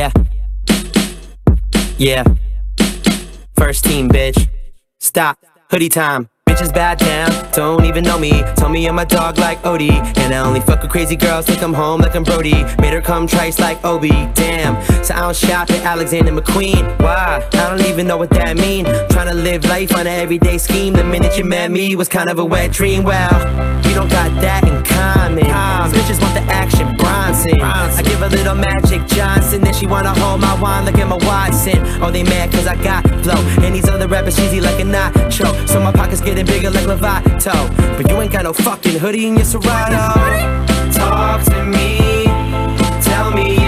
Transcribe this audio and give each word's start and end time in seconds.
Yeah. 0.00 0.12
Yeah. 1.98 2.24
First 3.54 3.84
team, 3.84 4.08
bitch. 4.08 4.48
Stop. 4.98 5.36
Hoodie 5.70 5.90
time. 5.90 6.30
Bitches 6.48 6.72
bad 6.72 6.98
down, 6.98 7.30
don't 7.52 7.84
even 7.84 8.02
know 8.02 8.18
me. 8.18 8.42
Tell 8.56 8.70
me 8.70 8.86
I'm 8.86 8.98
a 8.98 9.04
dog 9.04 9.36
like 9.36 9.62
Odie. 9.62 10.00
And 10.18 10.34
I 10.34 10.38
only 10.38 10.60
fuck 10.60 10.80
with 10.80 10.90
crazy 10.90 11.16
girls, 11.16 11.44
take 11.44 11.60
them 11.60 11.74
home 11.74 12.00
like 12.00 12.16
I'm 12.16 12.24
Brody. 12.24 12.64
Made 12.80 12.94
her 12.94 13.02
come 13.02 13.26
trice 13.26 13.58
like 13.58 13.84
Obi. 13.84 14.08
Damn, 14.34 14.74
so 15.04 15.14
I 15.14 15.20
don't 15.20 15.36
shop 15.36 15.70
at 15.70 15.84
Alexander 15.84 16.32
McQueen. 16.32 16.98
Why? 16.98 17.46
I 17.52 17.68
don't 17.68 17.86
even 17.86 18.06
know 18.06 18.16
what 18.16 18.30
that 18.30 18.56
mean. 18.56 18.86
Trying 19.10 19.28
to 19.28 19.34
live 19.34 19.64
life 19.66 19.94
on 19.94 20.06
an 20.06 20.18
everyday 20.18 20.56
scheme. 20.56 20.94
The 20.94 21.04
minute 21.04 21.36
you 21.36 21.44
met 21.44 21.70
me 21.70 21.94
was 21.94 22.08
kind 22.08 22.30
of 22.30 22.38
a 22.38 22.44
wet 22.44 22.72
dream. 22.72 23.04
Well, 23.04 23.30
we 23.84 23.92
don't 23.92 24.10
got 24.10 24.30
that 24.40 24.64
in 25.00 25.44
common. 25.46 25.92
Bitches 25.92 26.20
want 26.20 26.34
the 26.34 26.42
action, 26.52 26.94
Bronson. 26.96 27.60
I 27.60 28.02
give 28.02 28.22
a 28.22 28.28
little 28.28 28.54
magic 28.54 29.06
Johnson. 29.06 29.62
Then 29.62 29.74
she 29.74 29.86
wanna 29.86 30.12
hold 30.20 30.40
my 30.40 30.54
wine 30.60 30.84
look 30.84 30.94
like 30.94 31.02
Emma 31.02 31.16
Watson. 31.16 31.78
Oh, 32.02 32.10
they 32.10 32.22
mad 32.22 32.52
cause 32.52 32.66
I 32.66 32.76
got 32.82 33.02
flow. 33.22 33.40
And 33.64 33.74
these 33.74 33.88
other 33.88 34.08
rappers 34.08 34.36
cheesy 34.36 34.60
like 34.60 34.80
a 34.80 34.84
nacho. 34.84 35.68
So 35.68 35.80
my 35.80 35.92
pockets 35.92 36.20
getting 36.20 36.46
bigger 36.46 36.70
like 36.70 36.86
Lovato. 36.86 37.56
But 37.96 38.08
you 38.10 38.20
ain't 38.20 38.32
got 38.32 38.44
no 38.44 38.52
fucking 38.52 38.98
hoodie 38.98 39.26
in 39.26 39.36
your 39.36 39.44
Serato. 39.44 40.02
Talk 40.92 41.44
to 41.44 41.64
me, 41.64 42.24
tell 43.02 43.30
me 43.30 43.59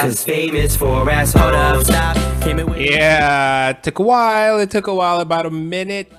cause 0.00 0.24
fame 0.24 0.54
is 0.54 0.76
for 0.76 1.08
assholes. 1.10 1.42
Hold 1.42 1.54
up, 1.54 1.84
stop. 1.84 2.42
Came 2.42 2.64
with 2.66 2.78
Yeah, 2.78 3.70
it 3.70 3.82
took 3.82 3.98
a 3.98 4.02
while. 4.02 4.58
It 4.58 4.70
took 4.70 4.86
a 4.86 4.94
while, 4.94 5.20
about 5.20 5.46
a 5.46 5.50
minute 5.50 6.12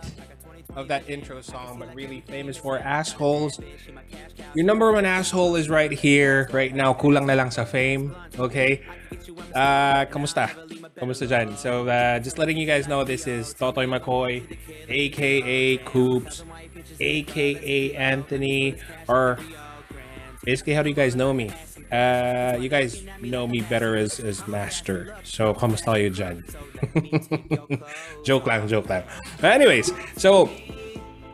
of 0.76 0.88
that 0.88 1.10
intro 1.10 1.42
song, 1.42 1.80
but 1.80 1.94
really 1.96 2.22
famous 2.22 2.56
for 2.56 2.78
assholes. 2.78 3.60
Your 4.54 4.66
number 4.66 4.92
one 4.92 5.06
asshole 5.06 5.56
is 5.56 5.70
right 5.70 5.92
here, 5.92 6.50
right 6.54 6.74
now. 6.74 6.94
Kulang 6.94 7.26
na 7.26 7.34
lang 7.34 7.50
sa 7.50 7.66
fame. 7.66 8.16
Okay? 8.38 8.86
Uh, 9.56 10.06
kamusta? 10.06 10.54
Kamusta 10.98 11.26
dyan? 11.26 11.58
So, 11.58 11.88
uh, 11.88 12.20
just 12.20 12.38
letting 12.38 12.58
you 12.58 12.66
guys 12.66 12.88
know, 12.88 13.04
this 13.04 13.26
is 13.26 13.54
Totoy 13.54 13.90
McCoy, 13.90 14.46
aka 14.88 15.78
Coops, 15.78 16.44
aka 17.00 17.96
Anthony, 17.96 18.78
or 19.08 19.40
basically, 20.46 20.74
how 20.74 20.84
do 20.84 20.90
you 20.90 20.96
guys 20.96 21.16
know 21.16 21.34
me? 21.34 21.50
Uh, 21.92 22.58
you 22.60 22.68
guys 22.68 23.04
know 23.22 23.48
me 23.48 23.62
better 23.62 23.96
as, 23.96 24.20
as 24.20 24.46
Master. 24.48 25.16
So, 25.24 25.54
kamusta 25.54 25.96
kayo 25.96 26.12
dyan? 26.12 26.44
joke 28.28 28.48
lang, 28.48 28.68
joke 28.68 28.90
lang. 28.92 29.04
But 29.40 29.56
anyways, 29.56 29.92
so 30.20 30.52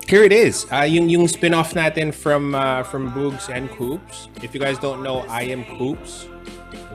here 0.08 0.24
it 0.24 0.34
is. 0.34 0.68
Uh, 0.72 0.86
yung, 0.86 1.09
yung 1.09 1.28
spin-off 1.28 1.74
natin 1.74 2.14
from 2.14 2.54
uh, 2.54 2.84
from 2.84 3.12
Boogs 3.12 3.50
and 3.50 3.70
Coops. 3.72 4.30
If 4.44 4.54
you 4.54 4.59
guys 4.59 4.78
don't 4.78 5.02
know, 5.02 5.26
I 5.26 5.50
am 5.50 5.66
Coops. 5.78 6.30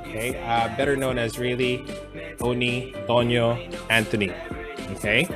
Okay, 0.06 0.38
uh, 0.40 0.70
better 0.76 0.96
known 0.96 1.18
as 1.18 1.38
really 1.38 1.84
Tony, 2.38 2.94
Tonyo, 3.10 3.58
Anthony. 3.90 4.32
Okay, 4.96 5.28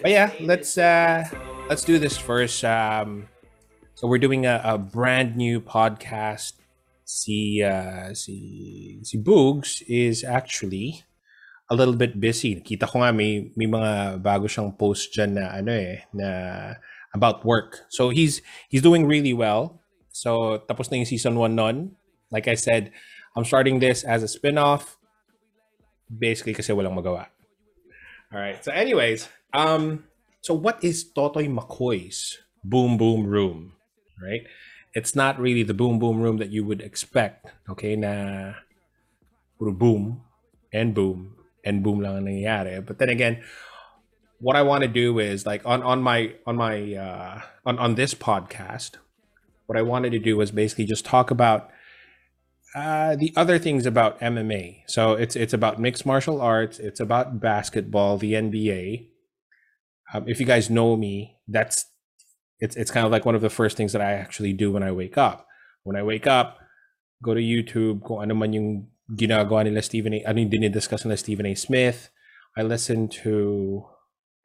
but 0.00 0.10
yeah, 0.10 0.32
let's 0.40 0.78
uh, 0.78 1.26
let's 1.68 1.84
do 1.84 1.98
this 1.98 2.16
first. 2.16 2.64
Um, 2.64 3.28
so 3.94 4.08
we're 4.08 4.22
doing 4.22 4.46
a, 4.46 4.60
a 4.64 4.78
brand 4.78 5.36
new 5.36 5.60
podcast. 5.60 6.59
Si 7.10 7.58
uh, 7.58 8.14
si 8.14 8.38
si 9.02 9.18
Boogs 9.18 9.82
is 9.90 10.22
actually 10.22 11.02
a 11.66 11.74
little 11.74 11.98
bit 11.98 12.22
busy. 12.22 12.54
Kita 12.62 12.86
ko 12.86 13.02
nga 13.02 13.10
may 13.10 13.50
may 13.58 13.66
mga 13.66 14.22
bago 14.22 14.46
siyang 14.46 14.78
post 14.78 15.10
dyan 15.10 15.34
na 15.34 15.50
ano 15.50 15.74
eh 15.74 16.06
na 16.14 16.28
about 17.10 17.42
work. 17.42 17.82
So 17.90 18.14
he's 18.14 18.38
he's 18.70 18.82
doing 18.82 19.10
really 19.10 19.34
well. 19.34 19.82
So 20.14 20.62
tapos 20.70 20.86
na 20.90 21.02
yung 21.02 21.10
season 21.10 21.34
1 21.34 21.58
nun. 21.58 21.98
Like 22.30 22.46
I 22.46 22.54
said, 22.54 22.94
I'm 23.34 23.42
starting 23.42 23.82
this 23.82 24.06
as 24.06 24.22
a 24.22 24.30
spin-off 24.30 24.94
basically 26.06 26.54
kasi 26.54 26.70
walang 26.70 26.94
magawa. 26.94 27.26
All 28.30 28.38
right. 28.38 28.62
So 28.62 28.70
anyways, 28.70 29.26
um 29.50 30.06
so 30.46 30.54
what 30.54 30.78
is 30.86 31.02
Totoy 31.10 31.50
McCoy's 31.50 32.38
Boom 32.62 32.94
Boom 32.94 33.26
Room, 33.26 33.74
right? 34.22 34.46
It's 34.94 35.14
not 35.14 35.38
really 35.38 35.62
the 35.62 35.74
boom 35.74 35.98
boom 35.98 36.20
room 36.20 36.38
that 36.38 36.50
you 36.50 36.64
would 36.64 36.80
expect, 36.82 37.46
okay? 37.68 37.94
Na 37.94 38.54
boom 39.60 40.22
and 40.72 40.94
boom 40.94 41.36
and 41.64 41.82
boom 41.82 42.00
lang 42.00 42.16
ang 42.16 42.24
nangyayari. 42.26 42.84
But 42.84 42.98
then 42.98 43.08
again, 43.08 43.42
what 44.40 44.56
I 44.56 44.62
want 44.62 44.82
to 44.82 44.88
do 44.88 45.18
is 45.18 45.44
like 45.44 45.62
on 45.64 45.82
on 45.82 46.02
my 46.02 46.32
on 46.46 46.56
my 46.56 46.94
uh 46.94 47.40
on 47.66 47.78
on 47.78 47.94
this 47.94 48.14
podcast, 48.14 48.96
what 49.66 49.78
I 49.78 49.82
wanted 49.82 50.10
to 50.12 50.18
do 50.18 50.36
was 50.36 50.50
basically 50.50 50.86
just 50.86 51.04
talk 51.04 51.30
about 51.30 51.70
uh 52.74 53.16
the 53.16 53.32
other 53.36 53.58
things 53.58 53.84
about 53.86 54.18
MMA. 54.20 54.82
So 54.86 55.12
it's 55.12 55.36
it's 55.36 55.52
about 55.52 55.78
mixed 55.78 56.06
martial 56.06 56.40
arts, 56.40 56.78
it's 56.78 57.00
about 57.00 57.40
basketball, 57.40 58.16
the 58.16 58.32
NBA. 58.32 59.08
Um, 60.12 60.24
if 60.26 60.40
you 60.40 60.46
guys 60.46 60.70
know 60.70 60.96
me, 60.96 61.38
that's 61.46 61.86
it's 62.60 62.76
it's 62.76 62.90
kind 62.90 63.04
of 63.04 63.12
like 63.12 63.24
one 63.24 63.34
of 63.34 63.40
the 63.40 63.50
first 63.50 63.76
things 63.76 63.92
that 63.92 64.02
I 64.04 64.12
actually 64.12 64.52
do 64.52 64.70
when 64.70 64.82
I 64.82 64.92
wake 64.92 65.16
up. 65.16 65.48
When 65.82 65.96
I 65.96 66.02
wake 66.02 66.26
up, 66.26 66.60
go 67.24 67.34
to 67.34 67.40
YouTube, 67.40 68.04
kung 68.04 68.22
ano 68.22 68.34
man 68.34 68.52
yung 68.52 68.86
ginagawa 69.16 69.64
nila 69.64 69.82
Stephen 69.82 70.14
A. 70.14 70.22
Yung 70.28 70.52
dinidiscuss 70.52 71.04
nila 71.04 71.16
Stephen 71.16 71.46
A. 71.46 71.54
Smith. 71.56 72.10
I 72.56 72.62
listen 72.62 73.08
to 73.24 73.84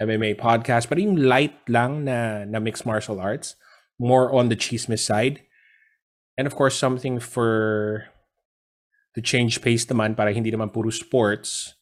MMA 0.01 0.39
podcast, 0.39 0.89
but 0.89 0.97
yung 0.97 1.15
light 1.15 1.55
lang 1.67 2.05
na, 2.05 2.45
na 2.45 2.59
mixed 2.59 2.85
martial 2.85 3.19
arts, 3.19 3.55
more 3.99 4.31
on 4.33 4.49
the 4.49 4.55
chismis 4.55 4.99
side. 4.99 5.41
And 6.37 6.47
of 6.47 6.55
course, 6.55 6.75
something 6.75 7.19
for 7.19 8.07
to 9.15 9.21
change 9.21 9.61
pace 9.61 9.85
naman 9.87 10.15
para 10.15 10.33
hindi 10.33 10.51
naman 10.51 10.71
puro 10.71 10.91
sports. 10.91 11.75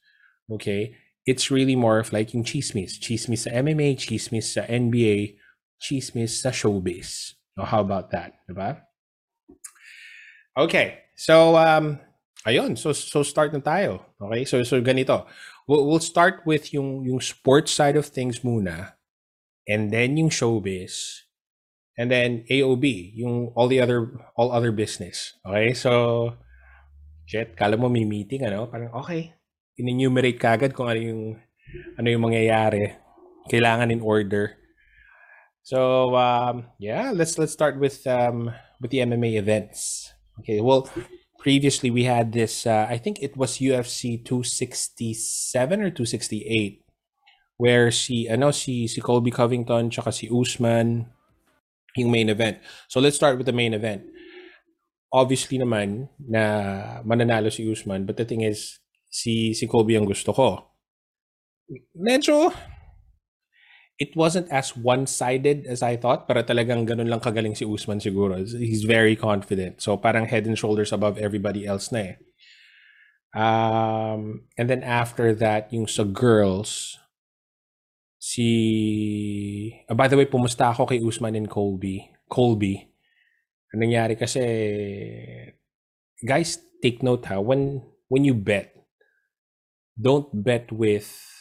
Okay? 0.50 0.96
It's 1.26 1.50
really 1.50 1.76
more 1.76 2.00
of 2.00 2.14
like 2.14 2.34
yung 2.34 2.44
chismis. 2.44 3.02
Chismis 3.02 3.50
sa 3.50 3.52
MMA, 3.52 3.98
chismis 3.98 4.54
sa 4.54 4.62
NBA, 4.70 5.36
chismis 5.84 6.40
sa 6.40 6.56
showbiz. 6.56 7.36
So 7.60 7.68
how 7.68 7.84
about 7.84 8.16
that? 8.16 8.40
Diba? 8.48 8.80
Okay. 10.56 11.04
So, 11.20 11.58
um, 11.60 12.00
ayun. 12.48 12.78
So, 12.80 12.96
so 12.96 13.22
start 13.22 13.52
na 13.52 13.60
tayo. 13.60 14.16
Okay? 14.22 14.46
So, 14.46 14.64
so 14.64 14.80
ganito. 14.80 15.28
We'll, 15.68 15.86
we'll 15.86 16.04
start 16.04 16.48
with 16.48 16.74
yung, 16.74 17.04
yung 17.04 17.20
sports 17.20 17.76
side 17.76 18.00
of 18.00 18.08
things 18.08 18.42
muna. 18.42 18.96
And 19.68 19.92
then 19.92 20.16
yung 20.18 20.30
showbiz. 20.30 21.24
And 21.98 22.10
then 22.10 22.44
AOB, 22.50 23.14
yung 23.14 23.54
all 23.54 23.70
the 23.70 23.80
other, 23.80 24.10
all 24.34 24.52
other 24.52 24.72
business. 24.74 25.38
Okay? 25.46 25.74
So, 25.78 26.34
shit, 27.26 27.54
kala 27.54 27.78
mo 27.78 27.88
may 27.90 28.06
meeting, 28.06 28.46
ano? 28.46 28.66
Parang, 28.66 28.90
okay. 28.98 29.34
In-enumerate 29.78 30.42
kagad 30.42 30.74
kung 30.74 30.90
ano 30.90 31.00
yung, 31.00 31.24
ano 31.98 32.08
yung 32.10 32.24
mangyayari. 32.26 32.98
Kailangan 33.46 33.94
in 33.94 34.02
order. 34.02 34.58
So, 35.64 36.16
um, 36.16 36.68
yeah, 36.80 37.12
let's, 37.16 37.38
let's 37.40 37.54
start 37.54 37.80
with, 37.80 38.06
um, 38.08 38.52
with 38.80 38.92
the 38.92 39.00
MMA 39.00 39.36
events. 39.36 40.12
Okay, 40.40 40.62
well, 40.62 40.90
previously 41.40 41.92
we 41.92 42.06
had 42.06 42.32
this 42.32 42.66
uh, 42.66 42.88
i 42.90 42.96
think 42.96 43.20
it 43.22 43.36
was 43.36 43.60
ufc 43.60 44.24
267 44.24 45.82
or 45.82 45.92
268 45.92 46.84
where 47.58 47.92
si 47.92 48.28
ano 48.30 48.52
si 48.52 48.88
si 48.88 49.02
colby 49.02 49.30
covington 49.30 49.92
tsaka 49.92 50.12
si 50.12 50.32
usman 50.32 51.08
yung 51.96 52.10
main 52.10 52.30
event. 52.30 52.58
So 52.90 53.00
let's 53.00 53.16
start 53.16 53.38
with 53.38 53.46
the 53.46 53.54
main 53.54 53.74
event. 53.74 54.04
Obviously 55.14 55.62
naman 55.62 56.10
na 56.18 57.02
mananalo 57.06 57.54
si 57.54 57.70
usman 57.70 58.06
but 58.06 58.18
the 58.18 58.26
thing 58.26 58.42
is 58.42 58.82
si 59.14 59.54
si 59.54 59.70
colby 59.70 59.94
ang 59.94 60.10
gusto 60.10 60.34
ko. 60.34 60.74
Medyo 61.94 62.50
it 64.00 64.16
wasn't 64.16 64.50
as 64.50 64.76
one-sided 64.76 65.66
as 65.70 65.84
I 65.86 65.98
thought, 65.98 66.26
pero 66.28 66.42
talagang 66.42 66.90
ganun 66.90 67.10
lang 67.10 67.22
kagaling 67.22 67.54
si 67.54 67.66
Usman 67.66 68.02
siguro. 68.02 68.42
He's 68.42 68.84
very 68.84 69.16
confident. 69.16 69.82
So 69.82 69.98
parang 69.98 70.26
head 70.26 70.50
and 70.50 70.58
shoulders 70.58 70.92
above 70.92 71.18
everybody 71.18 71.66
else 71.66 71.92
na 71.94 72.00
eh. 72.00 72.16
Um, 73.34 74.46
and 74.58 74.70
then 74.70 74.84
after 74.86 75.34
that, 75.42 75.74
yung 75.74 75.88
sa 75.88 76.06
girls, 76.06 76.98
si... 78.18 79.82
Oh, 79.90 79.98
by 79.98 80.08
the 80.08 80.18
way, 80.18 80.26
pumusta 80.26 80.70
ako 80.70 80.86
kay 80.86 81.02
Usman 81.02 81.36
and 81.36 81.50
Colby. 81.50 82.10
Colby. 82.30 82.90
Ang 83.74 83.90
nangyari 83.90 84.14
kasi, 84.14 84.42
guys, 86.22 86.62
take 86.82 87.02
note 87.02 87.26
ha, 87.26 87.42
when, 87.42 87.82
when 88.10 88.26
you 88.26 88.38
bet, 88.38 88.74
don't 89.98 90.30
bet 90.30 90.70
with 90.70 91.33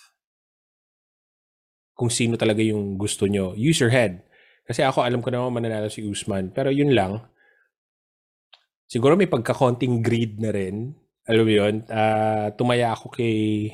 kung 1.92 2.08
sino 2.08 2.40
talaga 2.40 2.64
yung 2.64 2.96
gusto 2.96 3.28
nyo. 3.28 3.52
Use 3.56 3.80
your 3.84 3.92
head. 3.92 4.24
Kasi 4.64 4.80
ako, 4.86 5.04
alam 5.04 5.20
ko 5.20 5.28
naman 5.28 5.62
mananalo 5.62 5.90
si 5.90 6.02
Usman. 6.06 6.54
Pero 6.54 6.70
yun 6.72 6.94
lang. 6.94 7.20
Siguro 8.86 9.16
may 9.16 9.28
pagkakonting 9.28 10.04
greed 10.04 10.40
na 10.40 10.52
rin. 10.52 10.92
Alam 11.28 11.44
mo 11.46 11.52
yun? 11.52 11.74
Uh, 11.86 12.50
tumaya 12.58 12.92
ako 12.92 13.08
kay, 13.14 13.70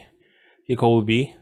kay 0.67 0.77
Colby. 0.77 1.33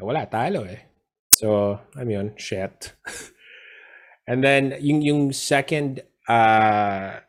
wala, 0.00 0.24
talo 0.24 0.64
eh. 0.64 0.88
So, 1.28 1.76
I 1.96 2.04
mean, 2.04 2.32
shit. 2.36 2.96
and 4.30 4.40
then, 4.40 4.76
yung, 4.80 5.00
yung 5.04 5.22
second, 5.32 6.00
uh, 6.28 7.20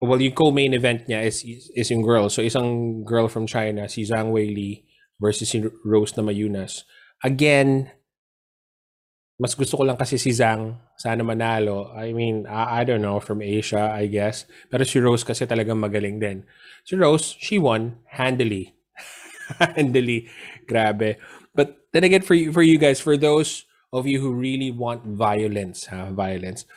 well, 0.00 0.20
yung 0.20 0.36
co-main 0.36 0.76
event 0.76 1.08
niya 1.08 1.24
is, 1.24 1.44
is 1.44 1.88
yung 1.90 2.02
girl. 2.04 2.28
So, 2.28 2.44
isang 2.44 3.02
girl 3.04 3.28
from 3.28 3.46
China, 3.48 3.88
si 3.88 4.04
Zhang 4.04 4.32
Weili 4.32 4.84
versus 5.20 5.48
si 5.48 5.64
Rose 5.84 6.16
Namajunas. 6.16 6.84
Again, 7.20 7.92
mas 9.40 9.56
gusto 9.56 9.80
ko 9.80 9.88
lang 9.88 9.96
kasi 9.96 10.20
si 10.20 10.36
Zhang 10.36 10.76
sana 11.00 11.24
manalo. 11.24 11.96
I 11.96 12.12
mean, 12.12 12.44
I, 12.44 12.80
I 12.80 12.84
don't 12.84 13.00
know, 13.00 13.24
from 13.24 13.40
Asia, 13.40 13.88
I 13.88 14.04
guess. 14.04 14.44
Pero 14.68 14.84
si 14.84 15.00
Rose 15.00 15.24
kasi 15.24 15.48
talagang 15.48 15.80
magaling 15.80 16.20
din. 16.20 16.44
Si 16.84 16.92
Rose, 16.92 17.40
she 17.40 17.56
won 17.56 18.04
handily. 18.12 18.76
handily. 19.76 20.28
Grabe. 20.68 21.16
But 21.56 21.88
then 21.96 22.04
again, 22.04 22.20
for 22.20 22.36
you, 22.36 22.52
for 22.52 22.60
you 22.60 22.76
guys, 22.76 23.00
for 23.00 23.16
those 23.16 23.64
of 23.96 24.04
you 24.04 24.20
who 24.20 24.36
really 24.36 24.68
want 24.68 25.08
violence, 25.08 25.88
ha, 25.88 26.12
violence, 26.12 26.68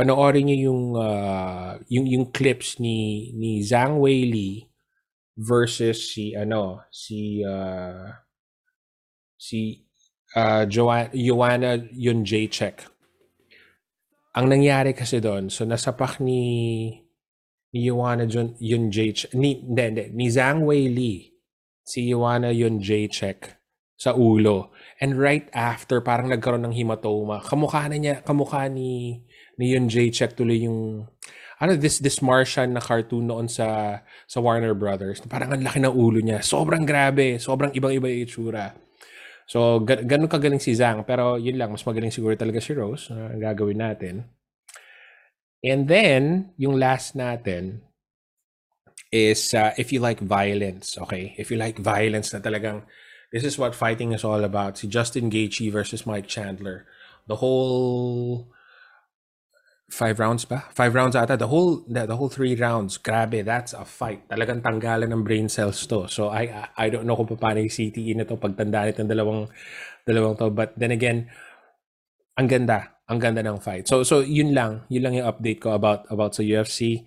panoorin 0.00 0.48
niyo 0.48 0.72
yung, 0.72 0.82
uh, 0.96 1.76
yung, 1.92 2.08
yung 2.08 2.24
clips 2.32 2.80
ni, 2.80 3.30
ni 3.36 3.60
Zhang 3.60 4.00
Weili 4.00 4.72
versus 5.36 6.16
si, 6.16 6.32
ano, 6.32 6.80
si, 6.88 7.44
uh, 7.44 8.08
si 9.40 9.88
uh, 10.36 10.68
Joanna, 10.68 11.08
Joanna 11.16 11.80
Jacek. 12.20 12.84
Ang 14.36 14.52
nangyari 14.52 14.92
kasi 14.92 15.18
doon, 15.18 15.48
so 15.48 15.64
nasapak 15.64 16.20
ni 16.20 16.92
ni 17.72 17.88
Joanna 17.88 18.28
Jacek, 18.28 19.32
ni, 19.32 19.64
hindi, 19.64 19.82
hindi, 19.82 20.04
ni 20.12 20.26
Zhang 20.28 20.68
Wei 20.68 20.92
Li, 20.92 21.32
si 21.80 22.12
Joanna 22.12 22.52
Jacek 22.52 23.56
sa 23.96 24.12
ulo. 24.12 24.76
And 25.00 25.16
right 25.16 25.48
after, 25.56 26.04
parang 26.04 26.28
nagkaroon 26.28 26.68
ng 26.68 26.76
hematoma. 26.76 27.40
Kamukha 27.40 27.88
na 27.88 27.96
niya, 27.96 28.20
kamukha 28.20 28.68
ni, 28.68 29.24
ni 29.56 29.64
Yun 29.72 29.88
Jacek 29.88 30.36
tuloy 30.36 30.64
yung, 30.68 31.04
ano, 31.60 31.72
this, 31.76 32.00
this 32.00 32.20
Martian 32.20 32.76
na 32.76 32.80
cartoon 32.80 33.28
noon 33.28 33.48
sa, 33.48 34.00
sa 34.28 34.38
Warner 34.40 34.72
Brothers. 34.72 35.20
Parang 35.28 35.52
ang 35.52 35.64
laki 35.64 35.80
ng 35.84 35.92
ulo 35.92 36.20
niya. 36.20 36.40
Sobrang 36.40 36.84
grabe. 36.88 37.36
Sobrang 37.36 37.72
ibang-iba 37.76 38.08
yung 38.08 38.24
itsura. 38.24 38.72
So, 39.50 39.82
gan- 39.82 40.06
ganun 40.06 40.30
kagaling 40.30 40.62
si 40.62 40.78
Zhang. 40.78 41.02
Pero 41.02 41.34
yun 41.34 41.58
lang, 41.58 41.74
mas 41.74 41.82
magaling 41.82 42.14
siguro 42.14 42.38
talaga 42.38 42.62
si 42.62 42.70
Rose. 42.70 43.10
Uh, 43.10 43.34
ang 43.34 43.42
gagawin 43.42 43.82
natin. 43.82 44.30
And 45.66 45.90
then, 45.90 46.54
yung 46.54 46.78
last 46.78 47.18
natin 47.18 47.82
is 49.10 49.50
uh, 49.58 49.74
if 49.74 49.90
you 49.90 49.98
like 49.98 50.22
violence, 50.22 50.94
okay? 50.94 51.34
If 51.34 51.50
you 51.50 51.58
like 51.58 51.82
violence 51.82 52.30
na 52.30 52.38
talagang, 52.38 52.86
this 53.34 53.42
is 53.42 53.58
what 53.58 53.74
fighting 53.74 54.14
is 54.14 54.22
all 54.22 54.46
about. 54.46 54.78
Si 54.78 54.86
Justin 54.86 55.26
Gaethje 55.26 55.66
versus 55.74 56.06
Mike 56.06 56.30
Chandler. 56.30 56.86
The 57.26 57.42
whole 57.42 58.54
five 59.90 60.16
rounds 60.22 60.46
ba? 60.46 60.70
Five 60.72 60.94
rounds 60.94 61.18
ata. 61.18 61.36
The 61.36 61.50
whole 61.50 61.82
the, 61.84 62.06
the 62.06 62.16
whole 62.16 62.30
three 62.30 62.54
rounds. 62.54 62.96
Grabe, 62.96 63.44
that's 63.44 63.74
a 63.74 63.84
fight. 63.84 64.24
Talagang 64.30 64.62
tanggalan 64.62 65.10
ng 65.10 65.26
brain 65.26 65.50
cells 65.50 65.84
to. 65.90 66.06
So 66.06 66.30
I 66.30 66.70
I 66.78 66.88
don't 66.88 67.04
know 67.04 67.18
kung 67.18 67.28
paano 67.36 67.60
yung 67.60 67.74
CTE 67.74 68.16
na 68.16 68.24
to 68.24 68.38
pagtanda 68.38 68.86
nitong 68.86 69.10
dalawang 69.10 69.50
dalawang 70.06 70.38
to. 70.38 70.48
But 70.54 70.78
then 70.78 70.94
again, 70.94 71.28
ang 72.38 72.46
ganda. 72.46 72.96
Ang 73.10 73.18
ganda 73.18 73.42
ng 73.42 73.58
fight. 73.58 73.90
So 73.90 74.06
so 74.06 74.22
yun 74.22 74.54
lang. 74.54 74.86
Yun 74.86 75.02
lang 75.02 75.14
yung 75.18 75.28
update 75.28 75.60
ko 75.60 75.74
about 75.74 76.06
about 76.08 76.32
sa 76.32 76.46
UFC. 76.46 77.04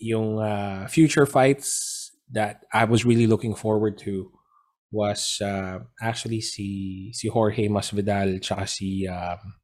Yung 0.00 0.36
uh, 0.38 0.84
future 0.86 1.24
fights 1.24 1.98
that 2.30 2.62
I 2.70 2.84
was 2.84 3.08
really 3.08 3.26
looking 3.26 3.56
forward 3.56 3.98
to 4.04 4.30
was 4.92 5.38
uh, 5.40 5.80
actually 6.02 6.42
si 6.42 7.08
si 7.14 7.30
Jorge 7.30 7.70
Masvidal 7.70 8.42
tsaka 8.42 8.66
si 8.66 9.06
um, 9.06 9.59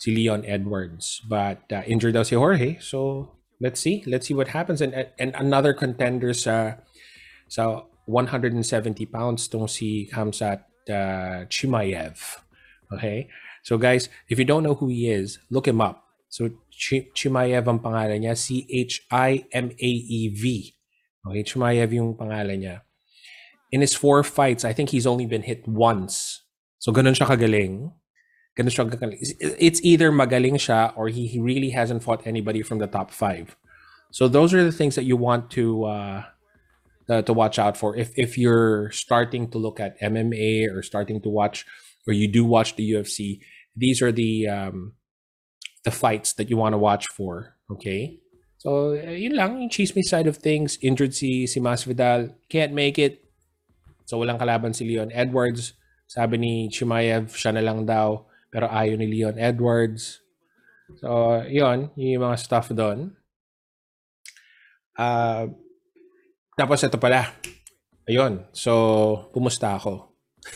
si 0.00 0.16
Leon 0.16 0.48
Edwards. 0.48 1.20
But 1.28 1.68
uh, 1.68 1.84
injured 1.84 2.16
daw 2.16 2.24
si 2.24 2.34
Jorge. 2.34 2.80
So 2.80 3.28
let's 3.60 3.84
see. 3.84 4.02
Let's 4.08 4.26
see 4.26 4.34
what 4.34 4.56
happens. 4.56 4.80
And, 4.80 4.96
and 5.20 5.36
another 5.36 5.76
contender 5.76 6.32
sa, 6.32 6.80
sa 7.52 7.84
170 8.08 8.64
pounds 9.12 9.44
tong 9.46 9.68
si 9.68 10.08
Kamsat 10.08 10.64
uh, 10.88 11.44
Chimaev. 11.52 12.16
Okay? 12.96 13.28
So 13.62 13.76
guys, 13.76 14.08
if 14.32 14.40
you 14.40 14.48
don't 14.48 14.64
know 14.64 14.74
who 14.74 14.88
he 14.88 15.12
is, 15.12 15.38
look 15.52 15.68
him 15.68 15.84
up. 15.84 16.02
So 16.32 16.48
Ch- 16.72 17.12
Chimaev 17.12 17.68
ang 17.68 17.84
pangalan 17.84 18.24
niya. 18.24 18.32
C-H-I-M-A-E-V. 18.40 19.04
Okay, 21.28 21.44
Chimaev 21.44 21.92
yung 21.92 22.16
pangalan 22.16 22.64
niya. 22.64 22.80
In 23.68 23.84
his 23.84 23.92
four 23.92 24.24
fights, 24.24 24.64
I 24.64 24.72
think 24.72 24.88
he's 24.88 25.06
only 25.06 25.28
been 25.28 25.44
hit 25.44 25.68
once. 25.68 26.40
So 26.80 26.96
ganun 26.96 27.12
siya 27.12 27.28
kagaling. 27.28 27.92
Ganun 28.56 28.70
siya 28.70 29.16
It's 29.58 29.82
either 29.82 30.10
magaling 30.12 30.58
siya 30.58 30.92
or 30.96 31.08
he, 31.08 31.26
he 31.26 31.38
really 31.38 31.70
hasn't 31.70 32.02
fought 32.02 32.26
anybody 32.26 32.62
from 32.62 32.78
the 32.78 32.86
top 32.86 33.10
five. 33.10 33.56
So 34.10 34.28
those 34.28 34.54
are 34.54 34.64
the 34.64 34.72
things 34.72 34.94
that 34.96 35.04
you 35.04 35.16
want 35.16 35.50
to 35.52 35.84
uh, 35.84 36.22
uh, 37.08 37.22
to 37.22 37.32
watch 37.32 37.58
out 37.58 37.76
for 37.76 37.96
if 37.96 38.10
if 38.18 38.36
you're 38.36 38.90
starting 38.90 39.50
to 39.50 39.58
look 39.58 39.78
at 39.78 40.00
MMA 40.00 40.66
or 40.70 40.82
starting 40.82 41.20
to 41.22 41.28
watch 41.28 41.66
or 42.06 42.12
you 42.12 42.26
do 42.26 42.44
watch 42.44 42.76
the 42.76 42.90
UFC. 42.90 43.40
These 43.76 44.02
are 44.02 44.10
the 44.10 44.48
um, 44.48 44.94
the 45.84 45.90
fights 45.90 46.34
that 46.34 46.50
you 46.50 46.56
want 46.56 46.74
to 46.74 46.78
watch 46.78 47.06
for. 47.08 47.56
Okay. 47.70 48.18
So, 48.60 48.92
uh, 48.92 49.16
yun 49.16 49.36
lang, 49.36 49.56
yung 49.56 49.72
chisme 49.72 50.04
side 50.04 50.28
of 50.28 50.36
things. 50.36 50.76
Injured 50.84 51.16
si, 51.16 51.46
si 51.46 51.60
Masvidal. 51.60 52.36
Can't 52.52 52.76
make 52.76 52.98
it. 53.00 53.24
So, 54.04 54.20
walang 54.20 54.36
kalaban 54.36 54.76
si 54.76 54.84
Leon 54.84 55.08
Edwards. 55.16 55.72
Sabi 56.04 56.36
ni 56.36 56.68
Chimaev, 56.68 57.32
siya 57.32 57.56
na 57.56 57.64
lang 57.64 57.88
daw. 57.88 58.28
Pero 58.50 58.66
ayaw 58.66 58.98
ni 58.98 59.06
Leon 59.06 59.38
Edwards. 59.38 60.20
So, 60.98 61.38
yon 61.46 61.94
yung 61.94 62.26
mga 62.26 62.36
stuff 62.36 62.74
doon. 62.74 63.14
Uh, 64.98 65.54
tapos 66.58 66.82
ito 66.82 66.98
pala. 66.98 67.30
Ayun. 68.10 68.42
So, 68.50 69.30
pumusta 69.30 69.78
ako. 69.78 70.10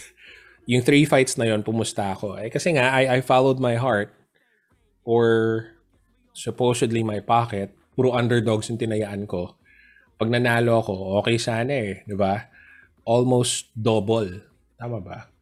yung 0.70 0.82
three 0.82 1.06
fights 1.06 1.38
na 1.38 1.46
yon 1.46 1.62
pumusta 1.62 2.10
ako. 2.12 2.34
Eh, 2.42 2.50
kasi 2.50 2.74
nga, 2.74 2.90
I, 2.90 3.18
I 3.18 3.18
followed 3.22 3.62
my 3.62 3.78
heart 3.78 4.10
or 5.06 5.62
supposedly 6.34 7.06
my 7.06 7.22
pocket. 7.22 7.70
Puro 7.94 8.10
underdogs 8.10 8.66
yung 8.68 8.82
tinayaan 8.82 9.30
ko. 9.30 9.54
Pag 10.18 10.34
nanalo 10.34 10.82
ako, 10.82 11.22
okay 11.22 11.38
sana 11.38 11.70
eh. 11.70 12.02
Ba? 12.10 12.50
Almost 13.06 13.70
double. 13.70 14.42
Tama 14.74 14.98
ba? 14.98 15.33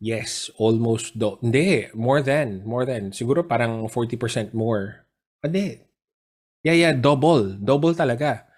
Yes, 0.00 0.48
almost 0.56 1.20
do. 1.20 1.36
Hindi, 1.44 1.92
more 1.92 2.24
than, 2.24 2.64
more 2.64 2.88
than. 2.88 3.12
Siguro 3.12 3.44
parang 3.44 3.84
40% 3.84 4.56
more. 4.56 5.04
Hindi. 5.44 5.76
Yeah, 6.64 6.72
yeah, 6.72 6.94
double. 6.96 7.60
Double 7.60 7.92
talaga. 7.92 8.48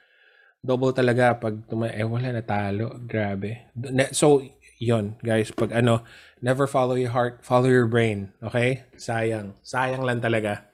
Double 0.63 0.95
talaga 0.95 1.35
pag 1.35 1.67
tuma 1.67 1.91
eh 1.91 2.07
wala 2.07 2.31
na 2.31 2.47
talo. 2.47 2.95
Grabe. 3.03 3.75
So, 4.15 4.39
yon 4.79 5.19
guys, 5.19 5.51
pag 5.51 5.75
ano, 5.75 6.07
never 6.39 6.71
follow 6.71 6.95
your 6.95 7.11
heart, 7.11 7.43
follow 7.43 7.67
your 7.67 7.91
brain. 7.91 8.31
Okay? 8.39 8.87
Sayang. 8.95 9.59
Sayang 9.67 10.07
lang 10.07 10.23
talaga. 10.23 10.71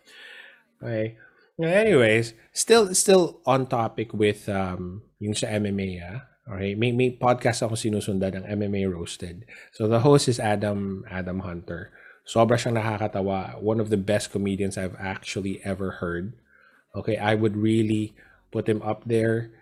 Okay. 0.84 1.16
Anyways, 1.58 2.36
still 2.52 2.92
still 2.92 3.40
on 3.48 3.66
topic 3.66 4.12
with 4.12 4.46
um 4.52 5.00
yung 5.16 5.32
sa 5.32 5.48
MMA 5.48 6.04
ah. 6.04 6.27
Okay, 6.48 6.72
may 6.72 6.96
may 6.96 7.12
podcast 7.12 7.60
ako 7.60 7.76
sinusundan 7.76 8.40
ng 8.40 8.44
MMA 8.48 8.88
Roasted. 8.88 9.44
So 9.76 9.84
the 9.84 10.00
host 10.00 10.32
is 10.32 10.40
Adam 10.40 11.04
Adam 11.04 11.44
Hunter. 11.44 11.92
Sobra 12.24 12.56
siyang 12.56 12.80
nakakatawa. 12.80 13.60
One 13.60 13.84
of 13.84 13.92
the 13.92 14.00
best 14.00 14.32
comedians 14.32 14.80
I've 14.80 14.96
actually 14.96 15.60
ever 15.60 16.00
heard. 16.00 16.32
Okay, 16.96 17.20
I 17.20 17.36
would 17.36 17.52
really 17.52 18.16
put 18.48 18.64
him 18.64 18.80
up 18.80 19.04
there. 19.04 19.52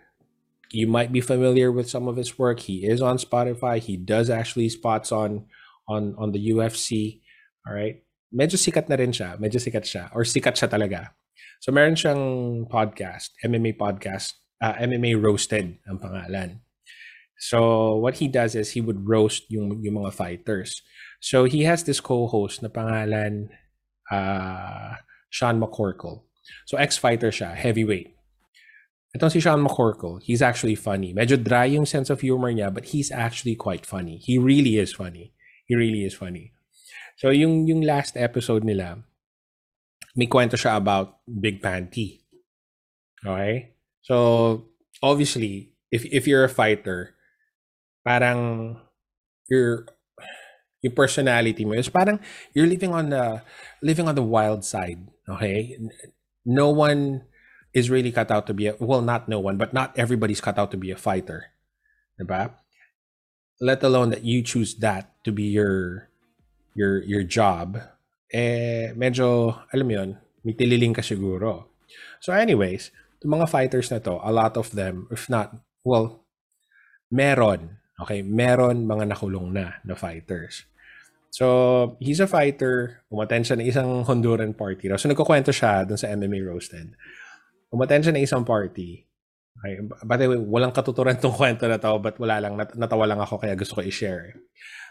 You 0.71 0.87
might 0.87 1.11
be 1.11 1.19
familiar 1.19 1.75
with 1.75 1.91
some 1.91 2.07
of 2.07 2.15
his 2.15 2.39
work. 2.39 2.63
He 2.63 2.87
is 2.87 3.03
on 3.03 3.19
Spotify. 3.19 3.83
He 3.83 3.99
does 3.99 4.31
actually 4.31 4.71
spots 4.71 5.11
on 5.11 5.43
on 5.91 6.15
on 6.15 6.31
the 6.31 6.39
UFC. 6.55 7.19
All 7.67 7.75
right. 7.75 7.99
Medyo 8.31 8.55
sikat 8.55 8.87
na 8.87 8.95
rin 8.95 9.11
siya. 9.11 9.35
Medyo 9.35 9.59
sikat 9.59 9.83
siya 9.83 10.07
or 10.15 10.23
sikat 10.23 10.55
siya 10.55 10.71
talaga. 10.71 11.11
So 11.59 11.75
meron 11.75 11.99
siyang 11.99 12.23
podcast, 12.71 13.35
MMA 13.43 13.75
podcast, 13.75 14.39
uh, 14.63 14.75
MMA 14.79 15.19
Roasted 15.19 15.83
ang 15.83 15.99
pangalan. 15.99 16.66
So 17.37 17.95
what 17.95 18.17
he 18.17 18.27
does 18.27 18.55
is 18.55 18.71
he 18.71 18.81
would 18.81 19.07
roast 19.07 19.45
yung, 19.49 19.83
yung 19.83 19.95
mga 19.95 20.13
fighters. 20.13 20.81
So 21.21 21.45
he 21.45 21.63
has 21.63 21.83
this 21.83 21.99
co-host 21.99 22.61
na 22.61 22.69
pangalan 22.69 23.49
uh, 24.11 24.97
Sean 25.29 25.61
McCorkle. 25.61 26.23
So 26.65 26.77
ex-fighter 26.77 27.29
siya, 27.29 27.53
heavyweight. 27.53 28.15
Itong 29.15 29.31
si 29.31 29.39
Sean 29.39 29.65
McCorkle, 29.65 30.21
he's 30.21 30.41
actually 30.41 30.75
funny. 30.75 31.13
Medyo 31.13 31.41
dry 31.41 31.65
yung 31.65 31.85
sense 31.85 32.09
of 32.09 32.21
humor 32.21 32.53
niya, 32.53 32.73
but 32.73 32.93
he's 32.93 33.11
actually 33.11 33.55
quite 33.55 33.85
funny. 33.85 34.17
He 34.17 34.37
really 34.37 34.77
is 34.77 34.93
funny. 34.93 35.33
He 35.65 35.75
really 35.75 36.05
is 36.05 36.13
funny. 36.13 36.53
So 37.17 37.33
yung 37.33 37.65
yung 37.65 37.81
last 37.81 38.13
episode 38.13 38.61
nila, 38.61 39.01
may 40.13 40.29
kwento 40.29 40.53
siya 40.53 40.77
about 40.77 41.25
Big 41.25 41.61
Panty. 41.61 42.21
Okay? 43.25 43.73
So 44.05 44.69
obviously, 45.01 45.73
if 45.89 46.05
if 46.05 46.29
you're 46.29 46.45
a 46.45 46.51
fighter, 46.51 47.16
parang 48.07 48.39
your 49.51 49.83
your 50.79 50.95
personality 50.95 51.67
mo 51.67 51.75
is 51.75 51.91
parang 51.91 52.23
you're 52.55 52.69
living 52.69 52.95
on 52.95 53.11
the 53.11 53.43
living 53.83 54.07
on 54.07 54.15
the 54.15 54.23
wild 54.23 54.63
side. 54.63 55.03
Okay, 55.27 55.75
no 56.47 56.71
one 56.71 57.27
is 57.75 57.91
really 57.91 58.15
cut 58.15 58.31
out 58.31 58.47
to 58.47 58.55
be 58.55 58.71
a 58.71 58.79
well, 58.79 59.03
not 59.03 59.27
no 59.27 59.43
one, 59.43 59.59
but 59.59 59.75
not 59.75 59.91
everybody's 59.99 60.39
cut 60.39 60.55
out 60.55 60.71
to 60.71 60.79
be 60.79 60.95
a 60.95 60.95
fighter, 60.95 61.51
diba? 62.15 62.55
Let 63.59 63.83
alone 63.83 64.15
that 64.15 64.23
you 64.23 64.39
choose 64.39 64.79
that 64.79 65.11
to 65.27 65.35
be 65.35 65.51
your 65.51 66.07
your 66.71 67.03
your 67.03 67.27
job. 67.27 67.75
Eh, 68.31 68.95
medyo 68.95 69.59
alam 69.75 69.91
yun, 69.91 70.09
may 70.47 70.55
tililing 70.55 70.95
ka 70.95 71.03
siguro. 71.03 71.75
So 72.23 72.31
anyways, 72.31 72.91
mga 73.19 73.51
fighters 73.51 73.91
na 73.91 73.99
to, 73.99 74.19
a 74.23 74.31
lot 74.31 74.55
of 74.55 74.71
them, 74.71 75.11
if 75.11 75.27
not, 75.27 75.51
well, 75.83 76.23
meron. 77.11 77.83
Okay, 77.97 78.21
meron 78.21 78.85
mga 78.85 79.09
nakulong 79.09 79.49
na 79.49 79.81
na 79.81 79.97
fighters. 79.97 80.69
So, 81.33 81.97
he's 81.97 82.21
a 82.21 82.29
fighter. 82.29 83.03
Umaten 83.09 83.41
siya 83.41 83.57
ng 83.57 83.67
isang 83.67 83.89
Honduran 84.05 84.53
party. 84.53 84.89
So, 84.95 85.09
nagkukwento 85.09 85.49
siya 85.49 85.83
dun 85.85 85.97
sa 85.99 86.13
MMA 86.13 86.45
Roasted. 86.45 86.93
Umaten 87.73 88.01
siya 88.05 88.13
ng 88.15 88.23
isang 88.23 88.45
party. 88.45 89.05
Okay. 89.57 89.81
By 90.05 90.15
the 90.21 90.29
way, 90.29 90.39
walang 90.39 90.73
katuturan 90.73 91.17
tong 91.17 91.33
kwento 91.41 91.65
na 91.65 91.81
to, 91.81 91.97
but 91.97 92.15
wala 92.21 92.37
lang, 92.37 92.53
nat- 92.57 92.77
natawa 92.77 93.09
lang 93.09 93.19
ako 93.21 93.41
kaya 93.41 93.57
gusto 93.57 93.77
ko 93.77 93.81
i-share. 93.81 94.37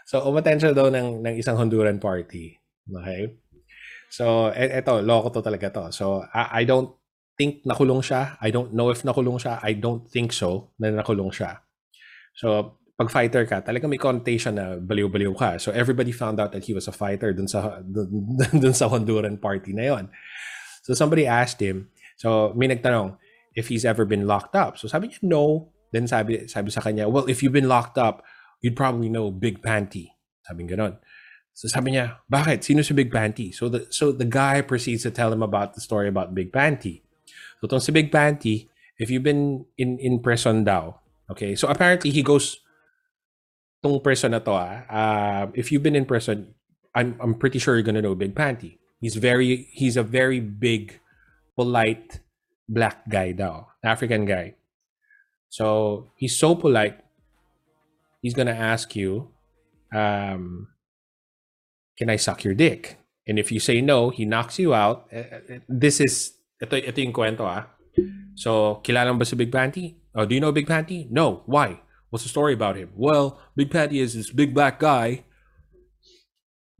So, 0.07 0.23
umaten 0.27 0.59
siya 0.59 0.75
daw 0.75 0.91
ng, 0.91 1.23
ng 1.23 1.35
isang 1.39 1.55
Honduran 1.55 1.99
party. 1.99 2.59
Okay? 2.91 3.39
So, 4.11 4.51
e- 4.51 4.83
eto, 4.83 4.99
loko 5.03 5.31
to 5.31 5.41
talaga 5.43 5.71
to. 5.71 5.83
So, 5.91 6.23
I, 6.31 6.63
I 6.63 6.63
don't 6.67 6.91
think 7.39 7.63
nakulong 7.63 8.03
siya. 8.03 8.35
I 8.39 8.51
don't 8.51 8.71
know 8.71 8.91
if 8.91 9.03
nakulong 9.03 9.39
siya. 9.39 9.59
I 9.63 9.75
don't 9.75 10.03
think 10.07 10.31
so 10.31 10.75
na 10.79 10.91
nakulong 10.91 11.31
siya. 11.31 11.63
So, 12.35 12.79
pag 12.97 13.13
fighter 13.13 13.45
ka, 13.45 13.61
talaga 13.61 13.85
may 13.85 14.01
connotation 14.01 14.57
na 14.57 14.81
baliw-baliw 14.81 15.37
ka. 15.37 15.61
So, 15.61 15.69
everybody 15.71 16.09
found 16.11 16.41
out 16.41 16.51
that 16.51 16.65
he 16.65 16.73
was 16.73 16.89
a 16.89 16.95
fighter 16.95 17.31
dun 17.31 17.47
sa, 17.47 17.77
dun, 17.93 18.57
dun 18.57 18.73
sa 18.73 18.89
Honduran 18.89 19.37
party 19.37 19.71
na 19.71 19.93
yon. 19.93 20.09
So, 20.81 20.97
somebody 20.97 21.29
asked 21.29 21.61
him, 21.61 21.93
so, 22.17 22.53
may 22.57 22.67
nagtanong, 22.67 23.21
if 23.53 23.69
he's 23.69 23.85
ever 23.85 24.05
been 24.05 24.25
locked 24.25 24.57
up. 24.57 24.81
So, 24.81 24.89
sabi 24.89 25.13
niya, 25.13 25.21
no. 25.21 25.69
Then 25.93 26.07
sabi, 26.07 26.47
sabi 26.51 26.67
sa 26.67 26.81
kanya, 26.81 27.07
well, 27.07 27.29
if 27.31 27.39
you've 27.39 27.55
been 27.55 27.71
locked 27.71 27.97
up, 27.97 28.25
you'd 28.61 28.75
probably 28.75 29.07
know 29.07 29.31
Big 29.31 29.61
Panty. 29.61 30.11
Sabi 30.43 30.67
ganon. 30.67 30.97
So 31.57 31.65
sabi 31.65 31.97
niya, 31.97 32.21
bakit? 32.29 32.61
Sino 32.61 32.85
si 32.85 32.93
Big 32.93 33.09
Panty? 33.09 33.49
So 33.49 33.65
the, 33.65 33.89
so 33.89 34.13
the 34.13 34.29
guy 34.29 34.61
proceeds 34.61 35.01
to 35.03 35.11
tell 35.11 35.33
him 35.33 35.41
about 35.41 35.73
the 35.73 35.81
story 35.81 36.05
about 36.07 36.37
Big 36.37 36.53
Panty. 36.53 37.01
So 37.57 37.65
itong 37.65 37.81
si 37.81 37.89
Big 37.89 38.13
Panty, 38.13 38.69
if 39.01 39.09
you've 39.09 39.25
been 39.25 39.65
in, 39.73 39.97
in 39.97 40.21
prison 40.21 40.63
daw, 40.63 41.01
okay, 41.31 41.57
so 41.57 41.67
apparently 41.67 42.13
he 42.13 42.21
goes, 42.21 42.61
tong 43.83 44.01
person 44.01 44.31
na 44.31 44.39
to 44.39 44.51
ah, 44.51 44.73
uh, 44.89 45.43
if 45.53 45.71
you've 45.71 45.83
been 45.83 45.95
in 45.95 46.05
prison, 46.05 46.53
I'm, 46.95 47.15
I'm 47.21 47.35
pretty 47.35 47.59
sure 47.59 47.75
you're 47.75 47.85
gonna 47.85 48.01
know 48.01 48.15
Big 48.15 48.33
Panty. 48.33 48.77
He's 48.99 49.15
very, 49.15 49.69
he's 49.71 49.97
a 49.97 50.03
very 50.03 50.39
big, 50.39 50.99
polite, 51.55 52.19
black 52.67 53.07
guy 53.09 53.31
daw, 53.31 53.69
African 53.83 54.25
guy. 54.25 54.55
So 55.49 56.09
he's 56.17 56.35
so 56.35 56.55
polite. 56.55 56.99
He's 58.21 58.33
gonna 58.33 58.57
ask 58.57 58.95
you, 58.95 59.29
um, 59.93 60.67
"Can 61.97 62.09
I 62.09 62.17
suck 62.17 62.43
your 62.43 62.57
dick?" 62.57 62.97
And 63.27 63.37
if 63.37 63.51
you 63.51 63.59
say 63.59 63.79
no, 63.79 64.09
he 64.09 64.25
knocks 64.25 64.57
you 64.57 64.73
out. 64.73 65.07
Uh, 65.13 65.61
This 65.69 66.01
is 66.01 66.33
ito 66.57 66.75
ito 66.75 66.97
yung 66.97 67.13
kwento 67.13 67.45
ah. 67.45 67.69
So 68.33 68.81
kilala 68.81 69.13
mo 69.13 69.21
ba 69.21 69.27
si 69.29 69.37
Big 69.37 69.53
Panty? 69.53 69.97
Oh, 70.17 70.25
do 70.25 70.33
you 70.33 70.41
know 70.41 70.51
Big 70.51 70.65
Panty? 70.65 71.05
No. 71.13 71.45
Why? 71.45 71.85
What's 72.09 72.23
the 72.23 72.29
story 72.29 72.53
about 72.53 72.77
him? 72.77 72.91
Well, 72.95 73.39
Big 73.55 73.69
Panty 73.69 74.01
is 74.01 74.13
this 74.13 74.31
big 74.31 74.53
black 74.53 74.79
guy. 74.79 75.25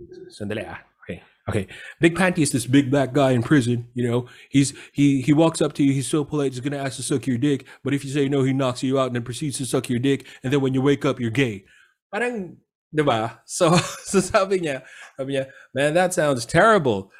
Ah. 0.01 0.81
Okay. 1.03 1.23
Okay. 1.49 1.67
Big 1.99 2.15
Panty 2.15 2.39
is 2.39 2.51
this 2.51 2.65
big 2.65 2.89
black 2.89 3.13
guy 3.13 3.31
in 3.31 3.43
prison. 3.43 3.89
You 3.93 4.07
know, 4.07 4.27
he's 4.49 4.73
he 4.93 5.21
he 5.21 5.33
walks 5.33 5.61
up 5.61 5.73
to 5.73 5.83
you. 5.83 5.91
He's 5.91 6.07
so 6.07 6.23
polite. 6.23 6.53
He's 6.53 6.61
gonna 6.61 6.77
ask 6.77 6.95
to 6.97 7.03
suck 7.03 7.27
your 7.27 7.37
dick. 7.37 7.65
But 7.83 7.93
if 7.93 8.05
you 8.05 8.11
say 8.11 8.29
no, 8.29 8.43
he 8.43 8.53
knocks 8.53 8.83
you 8.83 8.99
out 8.99 9.07
and 9.07 9.15
then 9.15 9.23
proceeds 9.23 9.57
to 9.57 9.65
suck 9.65 9.89
your 9.89 9.99
dick. 9.99 10.25
And 10.43 10.53
then 10.53 10.61
when 10.61 10.73
you 10.73 10.81
wake 10.81 11.03
up, 11.03 11.19
you're 11.19 11.31
gay. 11.31 11.65
Parang, 12.11 12.57
di 12.93 13.03
ba? 13.03 13.41
So, 13.45 13.75
so 14.07 14.19
sabi 14.19 14.59
niya, 14.59 14.83
sabi 15.17 15.35
niya, 15.35 15.51
man, 15.73 15.93
that 15.93 16.13
sounds 16.13 16.45
terrible. 16.45 17.11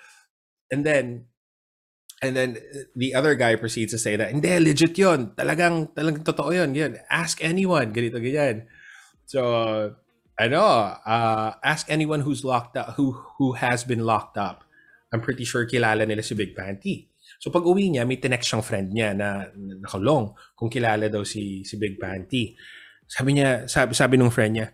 And 0.72 0.86
then, 0.86 1.26
and 2.22 2.36
then 2.36 2.58
the 2.96 3.14
other 3.14 3.36
guy 3.36 3.56
proceeds 3.56 3.92
to 3.94 4.00
say 4.02 4.16
that, 4.16 4.32
hindi, 4.32 4.50
legit 4.60 4.98
yun. 4.98 5.34
Talagang, 5.38 5.94
talagang 5.94 6.26
totoo 6.26 6.54
yun. 6.54 6.74
Yan. 6.74 6.98
Ask 7.10 7.44
anyone. 7.44 7.94
Ganito, 7.94 8.18
ganyan. 8.18 8.66
So, 9.26 9.96
ano, 10.38 10.62
uh, 11.02 11.50
ask 11.64 11.90
anyone 11.90 12.22
who's 12.22 12.46
locked 12.46 12.78
up, 12.78 12.94
who 12.96 13.18
who 13.38 13.58
has 13.58 13.84
been 13.84 14.06
locked 14.06 14.38
up. 14.38 14.64
I'm 15.12 15.22
pretty 15.22 15.44
sure 15.44 15.66
kilala 15.66 16.06
nila 16.06 16.22
si 16.22 16.38
Big 16.38 16.54
Panty. 16.54 17.10
So 17.42 17.50
pag 17.50 17.66
uwi 17.66 17.90
niya, 17.90 18.06
may 18.06 18.18
tinext 18.18 18.50
siyang 18.50 18.66
friend 18.66 18.94
niya 18.94 19.18
na, 19.18 19.50
na 19.54 19.74
nakulong 19.82 20.34
kung 20.58 20.70
kilala 20.70 21.10
daw 21.10 21.26
si 21.26 21.66
si 21.66 21.78
Big 21.78 21.98
Panty. 21.98 22.54
Sabi 23.10 23.38
niya, 23.38 23.66
sabi, 23.66 23.96
sabi 23.98 24.16
nung 24.18 24.34
friend 24.34 24.58
niya, 24.58 24.68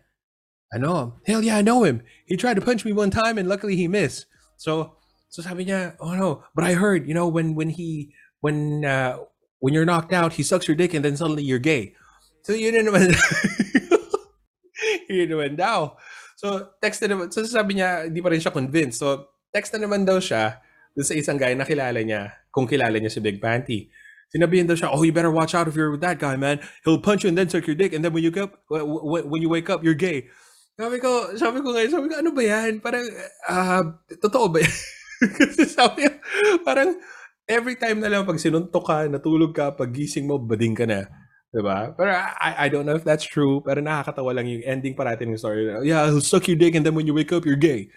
ano, 0.73 1.21
hell 1.23 1.43
yeah, 1.43 1.59
I 1.59 1.63
know 1.63 1.85
him. 1.85 2.01
He 2.25 2.35
tried 2.35 2.57
to 2.57 2.65
punch 2.65 2.83
me 2.83 2.91
one 2.91 3.13
time 3.13 3.37
and 3.37 3.47
luckily 3.47 3.77
he 3.77 3.87
missed. 3.87 4.25
So, 4.57 4.97
so 5.33 5.41
sabi 5.41 5.65
niya, 5.65 5.97
oh 5.97 6.13
no, 6.13 6.45
but 6.53 6.61
I 6.61 6.77
heard, 6.77 7.09
you 7.09 7.17
know, 7.17 7.25
when 7.25 7.57
when 7.57 7.73
he 7.73 8.13
when 8.45 8.85
uh, 8.85 9.17
when 9.57 9.73
you're 9.73 9.89
knocked 9.89 10.13
out, 10.13 10.37
he 10.37 10.45
sucks 10.45 10.69
your 10.69 10.77
dick 10.77 10.93
and 10.93 11.01
then 11.01 11.17
suddenly 11.17 11.41
you're 11.41 11.57
gay. 11.57 11.97
So 12.45 12.53
yun 12.53 12.77
na 12.77 12.85
naman. 12.85 13.17
yun 15.09 15.33
naman 15.33 15.57
daw. 15.57 15.97
So, 16.35 16.75
text 16.83 16.99
na 16.99 17.15
naman. 17.15 17.31
So, 17.31 17.47
sabi 17.47 17.79
niya, 17.79 18.11
hindi 18.11 18.19
pa 18.19 18.27
rin 18.27 18.43
siya 18.43 18.51
convinced. 18.51 18.99
So, 18.99 19.31
text 19.55 19.71
na 19.71 19.87
naman 19.87 20.03
daw 20.03 20.19
siya 20.19 20.59
dun 20.91 21.07
sa 21.07 21.15
isang 21.15 21.39
guy 21.39 21.55
na 21.55 21.63
kilala 21.63 22.03
niya, 22.03 22.35
kung 22.51 22.67
kilala 22.67 22.99
niya 22.99 23.07
si 23.07 23.23
Big 23.23 23.39
Panty. 23.39 23.87
Sinabihin 24.27 24.67
daw 24.67 24.75
siya, 24.75 24.91
oh, 24.91 25.07
you 25.07 25.15
better 25.15 25.31
watch 25.31 25.55
out 25.55 25.71
if 25.71 25.77
you're 25.77 25.95
with 25.95 26.03
that 26.03 26.19
guy, 26.19 26.35
man. 26.35 26.59
He'll 26.83 26.99
punch 26.99 27.23
you 27.23 27.31
and 27.31 27.39
then 27.39 27.47
suck 27.47 27.63
your 27.63 27.79
dick. 27.79 27.95
And 27.95 28.03
then 28.03 28.11
when 28.11 28.27
you, 28.27 28.33
get, 28.33 28.51
when 28.67 29.39
you 29.39 29.47
wake 29.47 29.71
up, 29.71 29.85
you're 29.87 29.95
gay. 29.95 30.27
Sabi 30.75 30.97
ko, 30.99 31.37
sabi 31.37 31.61
ko 31.61 31.69
ngayon, 31.69 31.91
sabi 31.93 32.05
ko, 32.09 32.15
ano 32.17 32.31
ba 32.33 32.43
yan? 32.43 32.81
Parang, 32.83 33.05
ah, 33.47 34.03
totoo 34.19 34.51
ba 34.51 34.65
yan? 34.65 34.73
Kasi 35.31 35.63
sabi 35.77 36.07
niya, 36.07 36.19
parang, 36.67 36.99
every 37.47 37.75
time 37.75 37.99
na 37.99 38.11
lang 38.11 38.27
pag 38.27 38.39
sinuntok 38.39 38.83
ka, 38.83 39.07
natulog 39.07 39.55
ka, 39.55 39.71
pag 39.71 39.91
gising 39.91 40.27
mo, 40.27 40.39
bading 40.39 40.75
ka 40.75 40.85
na. 40.87 41.07
Diba? 41.53 41.93
Pero 41.93 42.09
I, 42.17 42.65
I 42.65 42.67
don't 42.73 42.81
know 42.81 42.97
if 42.97 43.05
that's 43.05 43.23
true, 43.23 43.61
pero 43.61 43.77
nakakatawa 43.77 44.33
lang 44.33 44.49
yung 44.49 44.65
ending 44.65 44.97
parati 44.97 45.29
ng 45.29 45.37
story. 45.37 45.69
Yeah, 45.85 46.09
he'll 46.09 46.25
suck 46.25 46.49
your 46.49 46.57
dick 46.57 46.73
and 46.73 46.81
then 46.81 46.97
when 46.97 47.05
you 47.05 47.13
wake 47.13 47.29
up, 47.29 47.45
you're 47.45 47.61
gay. 47.61 47.93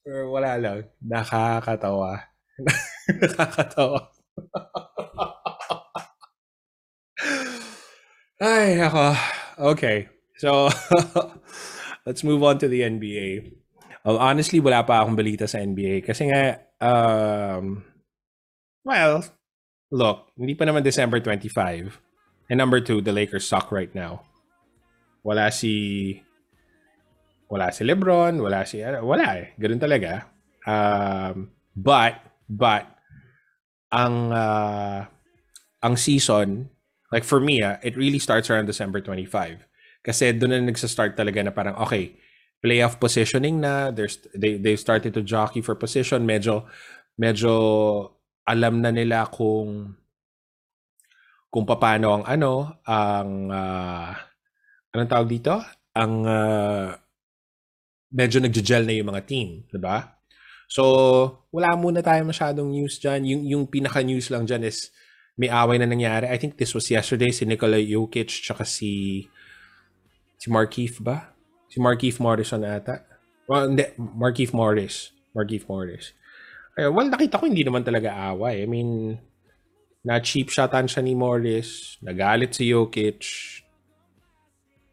Pero 0.00 0.32
wala 0.32 0.56
lang. 0.56 0.88
Nakakatawa. 1.04 2.24
nakakatawa. 3.20 4.08
Ay, 8.40 8.80
ako. 8.80 9.14
Okay. 9.76 10.08
So, 10.40 10.72
let's 12.08 12.24
move 12.24 12.42
on 12.42 12.58
to 12.58 12.68
the 12.68 12.82
NBA. 12.82 13.63
Well, 14.04 14.20
honestly, 14.20 14.60
wala 14.60 14.84
pa 14.84 15.00
akong 15.00 15.16
balita 15.16 15.48
sa 15.48 15.64
NBA. 15.64 16.04
Kasi 16.04 16.28
nga, 16.28 16.60
um, 16.76 17.80
well, 18.84 19.24
look, 19.88 20.28
hindi 20.36 20.52
pa 20.52 20.68
naman 20.68 20.84
December 20.84 21.24
25. 21.24 21.96
And 22.52 22.60
number 22.60 22.84
two, 22.84 23.00
the 23.00 23.16
Lakers 23.16 23.48
suck 23.48 23.72
right 23.72 23.88
now. 23.96 24.28
Wala 25.24 25.48
si... 25.48 26.20
Wala 27.48 27.72
si 27.72 27.80
Lebron, 27.88 28.44
wala 28.44 28.68
si... 28.68 28.84
Wala 28.84 29.40
eh. 29.40 29.56
Ganun 29.56 29.80
talaga. 29.80 30.28
Um, 30.68 31.56
but, 31.72 32.20
but, 32.44 32.84
ang, 33.88 34.36
uh, 34.36 35.08
ang 35.80 35.94
season, 35.96 36.68
like 37.08 37.24
for 37.24 37.40
me, 37.40 37.64
ah, 37.64 37.80
it 37.80 37.96
really 37.96 38.20
starts 38.20 38.52
around 38.52 38.68
December 38.68 39.00
25. 39.00 39.64
Kasi 40.04 40.36
doon 40.36 40.52
na 40.52 40.68
nagsa-start 40.68 41.16
talaga 41.16 41.40
na 41.40 41.56
parang, 41.56 41.80
okay, 41.80 42.20
playoff 42.64 42.96
positioning 42.96 43.60
na, 43.60 43.92
there's, 43.92 44.16
they, 44.32 44.56
they 44.56 44.74
started 44.80 45.12
to 45.12 45.20
jockey 45.20 45.60
for 45.60 45.76
position, 45.76 46.24
medyo, 46.24 46.64
medyo 47.20 47.52
alam 48.48 48.80
na 48.80 48.88
nila 48.88 49.28
kung 49.28 49.96
kung 51.54 51.64
paano 51.70 52.18
ang 52.18 52.24
ano 52.26 52.82
ang 52.82 53.30
uh, 53.46 54.10
anong 54.90 55.10
tawag 55.10 55.30
dito 55.30 55.54
ang 55.94 56.26
uh, 56.26 56.90
medyo 58.10 58.42
nagje-gel 58.42 58.82
na 58.82 58.94
yung 58.98 59.14
mga 59.14 59.22
team, 59.22 59.62
'di 59.70 59.78
ba? 59.78 60.18
So, 60.66 60.82
wala 61.54 61.78
muna 61.78 62.02
tayo 62.02 62.26
masyadong 62.26 62.74
news 62.74 62.98
diyan. 62.98 63.22
Yung 63.22 63.42
yung 63.46 63.64
pinaka 63.70 64.02
news 64.02 64.34
lang 64.34 64.50
diyan 64.50 64.66
is 64.66 64.90
may 65.38 65.46
away 65.46 65.78
na 65.78 65.86
nangyari. 65.86 66.26
I 66.26 66.38
think 66.42 66.58
this 66.58 66.74
was 66.74 66.90
yesterday 66.90 67.30
si 67.30 67.46
Nikola 67.46 67.78
Jokic 67.78 68.30
tsaka 68.30 68.66
si 68.66 69.22
si 70.34 70.46
Markieff 70.50 70.98
ba? 70.98 71.33
Si 71.74 71.82
Markieff 71.82 72.22
Morrison 72.22 72.62
ata. 72.62 73.02
Well, 73.50 73.66
hindi, 73.66 73.82
Markieff 73.98 74.54
Morris. 74.54 75.10
Markieff 75.34 75.66
Morris. 75.66 76.14
Ay, 76.78 76.86
well, 76.86 77.10
nakita 77.10 77.42
ko 77.42 77.50
hindi 77.50 77.66
naman 77.66 77.82
talaga 77.82 78.14
away. 78.30 78.62
I 78.62 78.70
mean, 78.70 79.18
na 80.06 80.22
cheap 80.22 80.54
shotan 80.54 80.86
siya 80.86 81.02
ni 81.02 81.18
Morris, 81.18 81.98
nagalit 81.98 82.54
si 82.54 82.70
Jokic. 82.70 83.26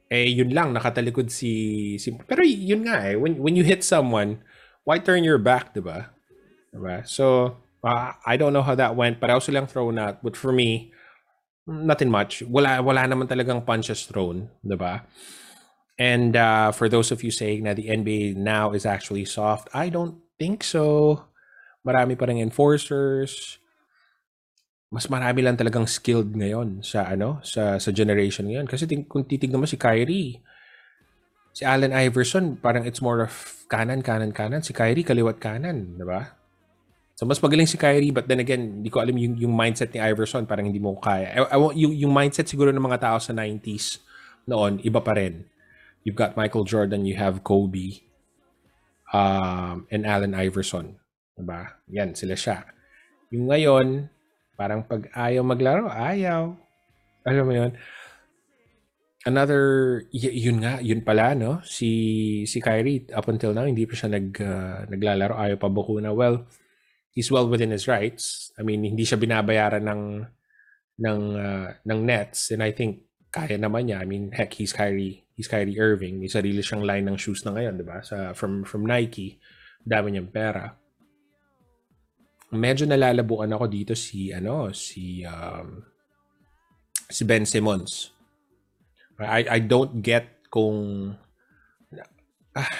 Eh, 0.09 0.33
yun 0.33 0.49
lang, 0.49 0.73
nakatalikod 0.73 1.29
si, 1.29 1.95
si... 2.01 2.17
Pero 2.25 2.41
yun 2.41 2.89
nga 2.89 3.13
eh, 3.13 3.15
when, 3.15 3.37
when 3.37 3.53
you 3.53 3.63
hit 3.63 3.85
someone, 3.85 4.41
why 4.83 4.97
turn 4.97 5.21
your 5.21 5.37
back, 5.37 5.77
di 5.77 5.85
ba? 5.85 6.11
Diba? 6.73 7.05
So, 7.05 7.55
uh, 7.85 8.17
I 8.25 8.35
don't 8.41 8.51
know 8.57 8.65
how 8.65 8.73
that 8.73 8.97
went, 8.97 9.21
but 9.21 9.29
I 9.29 9.37
was 9.37 9.47
lang 9.47 9.69
thrown 9.69 10.01
out. 10.01 10.25
But 10.25 10.33
for 10.33 10.51
me, 10.51 10.91
nothing 11.69 12.09
much. 12.09 12.41
Wala, 12.43 12.81
wala 12.81 13.05
naman 13.05 13.29
talagang 13.29 13.63
punches 13.63 14.09
thrown, 14.09 14.49
di 14.65 14.75
ba? 14.75 15.05
And 16.01 16.33
uh, 16.33 16.73
for 16.73 16.89
those 16.89 17.13
of 17.13 17.21
you 17.21 17.29
saying 17.29 17.69
na 17.69 17.77
the 17.77 17.93
NBA 17.93 18.33
now 18.33 18.73
is 18.73 18.89
actually 18.89 19.29
soft, 19.29 19.69
I 19.69 19.93
don't 19.93 20.17
think 20.41 20.65
so. 20.65 21.21
Marami 21.85 22.17
pa 22.17 22.25
rin 22.25 22.41
enforcers. 22.41 23.61
Mas 24.89 25.05
marami 25.05 25.45
lang 25.45 25.61
talagang 25.61 25.85
skilled 25.85 26.33
ngayon 26.33 26.81
sa 26.81 27.05
ano, 27.05 27.37
sa 27.45 27.77
sa 27.77 27.93
generation 27.93 28.49
ngayon 28.49 28.65
kasi 28.65 28.89
ting, 28.89 29.05
kung 29.05 29.29
titignan 29.29 29.61
mo 29.61 29.69
si 29.69 29.77
Kyrie, 29.77 30.41
si 31.53 31.63
Allen 31.69 31.93
Iverson, 31.93 32.57
parang 32.57 32.83
it's 32.89 32.99
more 32.99 33.21
of 33.21 33.31
kanan 33.69 34.01
kanan 34.01 34.33
kanan, 34.33 34.65
si 34.65 34.73
Kyrie 34.73 35.05
kaliwat 35.05 35.37
kanan, 35.37 36.01
'di 36.01 36.03
ba? 36.03 36.33
So 37.13 37.29
mas 37.29 37.37
magaling 37.39 37.69
si 37.69 37.77
Kyrie 37.77 38.11
but 38.11 38.25
then 38.25 38.41
again, 38.41 38.81
hindi 38.81 38.89
ko 38.89 39.05
alam 39.05 39.15
yung 39.21 39.37
yung 39.37 39.53
mindset 39.53 39.93
ni 39.93 40.01
Iverson, 40.01 40.49
parang 40.49 40.65
hindi 40.65 40.81
mo 40.81 40.97
kaya. 40.97 41.29
I, 41.29 41.39
I, 41.45 41.57
yung 41.77 41.93
yung 42.09 42.11
mindset 42.11 42.49
siguro 42.49 42.73
ng 42.73 42.81
mga 42.81 42.99
tao 43.05 43.17
sa 43.21 43.31
90s 43.37 44.01
noon, 44.49 44.81
iba 44.81 44.99
pa 44.99 45.13
rin. 45.13 45.50
You've 46.01 46.17
got 46.17 46.33
Michael 46.33 46.65
Jordan, 46.65 47.05
you 47.05 47.13
have 47.15 47.45
Kobe, 47.45 48.01
um, 49.13 49.85
and 49.93 50.05
Allen 50.05 50.33
Iverson. 50.33 50.97
Diba? 51.37 51.77
Yan, 51.93 52.17
sila 52.17 52.33
siya. 52.33 52.65
Yung 53.29 53.53
ngayon, 53.53 54.09
parang 54.57 54.81
pag 54.81 55.13
ayaw 55.13 55.45
maglaro, 55.45 55.85
ayaw. 55.93 56.57
Alam 57.21 57.45
mo 57.45 57.53
yun? 57.53 57.71
Another, 59.21 59.63
yun 60.09 60.65
nga, 60.65 60.81
yun 60.81 61.05
pala, 61.05 61.37
no? 61.37 61.61
Si, 61.61 62.41
si 62.49 62.57
Kyrie, 62.57 63.05
up 63.13 63.29
until 63.29 63.53
now, 63.53 63.69
hindi 63.69 63.85
pa 63.85 63.93
siya 63.93 64.09
nag, 64.09 64.27
uh, 64.41 64.89
naglalaro, 64.89 65.37
ayaw 65.37 65.57
pa 65.61 65.69
bakuna. 65.69 66.09
Well, 66.09 66.49
he's 67.13 67.29
well 67.29 67.45
within 67.45 67.69
his 67.69 67.85
rights. 67.85 68.49
I 68.57 68.65
mean, 68.65 68.81
hindi 68.81 69.05
siya 69.05 69.21
binabayaran 69.21 69.85
ng, 69.85 70.03
ng, 70.97 71.21
uh, 71.37 71.67
ng 71.85 71.99
Nets. 72.01 72.49
And 72.49 72.65
I 72.65 72.73
think, 72.73 73.05
kaya 73.29 73.61
naman 73.61 73.87
niya. 73.87 74.01
I 74.01 74.09
mean, 74.09 74.33
heck, 74.33 74.57
he's 74.57 74.73
Kyrie 74.73 75.21
he's 75.41 75.49
Kyrie 75.49 75.81
Irving. 75.81 76.21
May 76.21 76.29
sarili 76.29 76.61
siyang 76.61 76.85
line 76.85 77.09
ng 77.09 77.17
shoes 77.17 77.41
na 77.41 77.57
ngayon, 77.57 77.81
di 77.81 77.85
ba? 77.85 78.05
Sa, 78.05 78.37
from, 78.37 78.61
from 78.61 78.85
Nike. 78.85 79.41
Dami 79.81 80.13
niyang 80.13 80.29
pera. 80.29 80.69
Medyo 82.53 82.85
nalalabuan 82.85 83.49
ako 83.49 83.65
dito 83.65 83.97
si, 83.97 84.29
ano, 84.29 84.69
si, 84.69 85.25
um, 85.25 85.81
si 87.09 87.25
Ben 87.25 87.49
Simmons. 87.49 88.13
I, 89.17 89.57
I 89.57 89.59
don't 89.65 90.05
get 90.05 90.45
kung, 90.53 91.17
ah, 92.53 92.71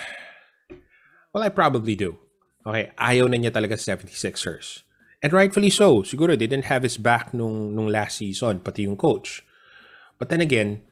well, 1.34 1.42
I 1.42 1.50
probably 1.50 1.98
do. 1.98 2.22
Okay, 2.62 2.94
ayaw 2.94 3.26
na 3.26 3.42
niya 3.42 3.50
talaga 3.50 3.74
sa 3.74 3.98
76ers. 3.98 4.86
And 5.26 5.34
rightfully 5.34 5.74
so. 5.74 6.06
Siguro 6.06 6.38
they 6.38 6.46
didn't 6.46 6.70
have 6.70 6.86
his 6.86 7.02
back 7.02 7.34
nung, 7.34 7.74
nung 7.74 7.90
last 7.90 8.22
season, 8.22 8.62
pati 8.62 8.86
yung 8.86 9.02
coach. 9.02 9.42
But 10.22 10.30
then 10.30 10.46
again, 10.46 10.86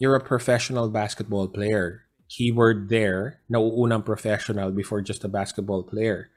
you're 0.00 0.16
a 0.16 0.24
professional 0.24 0.88
basketball 0.88 1.46
player. 1.46 2.08
Keyword 2.32 2.88
there, 2.88 3.44
nauunang 3.52 4.02
professional 4.02 4.72
before 4.72 5.04
just 5.04 5.22
a 5.22 5.28
basketball 5.28 5.84
player. 5.84 6.32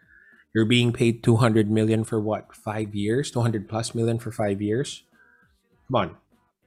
You're 0.53 0.67
being 0.67 0.91
paid 0.91 1.24
200 1.24 1.72
million 1.72 2.03
for 2.03 2.20
what? 2.20 2.53
Five 2.53 2.93
years? 2.93 3.32
200 3.32 3.65
plus 3.72 3.96
million 3.96 4.20
for 4.20 4.29
five 4.29 4.62
years? 4.62 5.08
Come 5.88 5.96
on. 5.96 6.10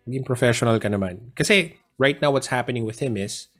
Maging 0.08 0.24
professional 0.24 0.80
ka 0.80 0.88
naman. 0.88 1.36
Kasi 1.36 1.76
right 2.00 2.16
now 2.18 2.32
what's 2.32 2.48
happening 2.48 2.88
with 2.88 2.98
him 2.98 3.20
is 3.20 3.52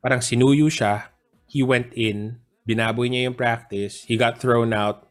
parang 0.00 0.22
sinuyo 0.22 0.70
siya, 0.70 1.10
he 1.50 1.66
went 1.66 1.92
in, 1.98 2.38
binaboy 2.62 3.10
niya 3.10 3.28
yung 3.28 3.36
practice, 3.36 4.06
he 4.06 4.16
got 4.16 4.38
thrown 4.38 4.72
out, 4.72 5.10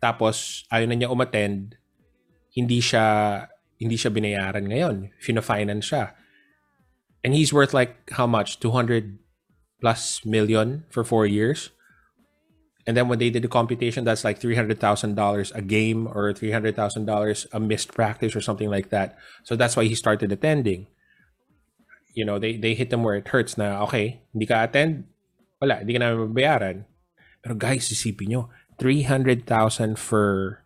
tapos 0.00 0.64
ayaw 0.72 0.86
na 0.88 0.96
niya 0.96 1.12
umattend, 1.12 1.76
hindi 2.54 2.78
siya 2.80 3.44
hindi 3.80 3.96
siya 3.96 4.12
binayaran 4.12 4.68
ngayon. 4.68 4.96
Fina-finance 5.16 5.84
siya. 5.88 6.19
And 7.24 7.34
he's 7.34 7.52
worth 7.52 7.74
like 7.74 8.10
how 8.12 8.26
much? 8.26 8.60
200 8.60 9.18
plus 9.80 10.24
million 10.24 10.84
for 10.90 11.04
four 11.04 11.26
years. 11.26 11.70
And 12.86 12.96
then 12.96 13.08
when 13.08 13.18
they 13.18 13.30
did 13.30 13.42
the 13.42 13.48
computation 13.48 14.04
that's 14.04 14.24
like 14.24 14.40
$300000 14.40 15.14
a 15.54 15.62
game 15.62 16.08
or 16.08 16.32
$300000 16.32 17.46
a 17.52 17.60
missed 17.60 17.94
practice 17.94 18.34
or 18.34 18.40
something 18.40 18.70
like 18.70 18.90
that. 18.90 19.16
So 19.44 19.54
that's 19.54 19.76
why 19.76 19.84
he 19.84 19.94
started 19.94 20.32
attending. 20.32 20.86
You 22.14 22.24
know 22.24 22.38
they, 22.38 22.56
they 22.56 22.74
hit 22.74 22.90
them 22.90 23.04
where 23.04 23.14
it 23.14 23.28
hurts 23.28 23.56
na 23.56 23.86
okay 23.86 24.26
hindi 24.34 24.42
ka 24.42 24.66
attend 24.66 25.06
wala 25.62 25.78
hindi 25.78 25.94
ka 25.94 26.02
namin 26.02 26.34
mabayaran 26.34 26.82
pero 27.38 27.54
guys 27.54 27.86
isipin 27.86 28.34
nyo 28.34 28.50
300,000 28.82 29.46
for 29.94 30.58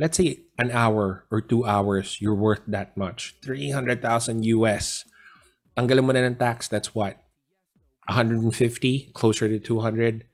let's 0.00 0.16
say 0.16 0.40
an 0.56 0.72
hour 0.72 1.28
or 1.28 1.44
two 1.44 1.68
hours 1.68 2.16
you're 2.24 2.34
worth 2.34 2.64
that 2.64 2.96
much. 2.96 3.36
300,000 3.44 4.00
US 4.56 5.04
tanggalin 5.76 6.04
mo 6.08 6.12
na 6.16 6.24
ng 6.24 6.40
tax, 6.40 6.72
that's 6.72 6.96
what? 6.96 7.20
150, 8.08 9.12
closer 9.12 9.46
to 9.46 9.60
200. 9.60 10.24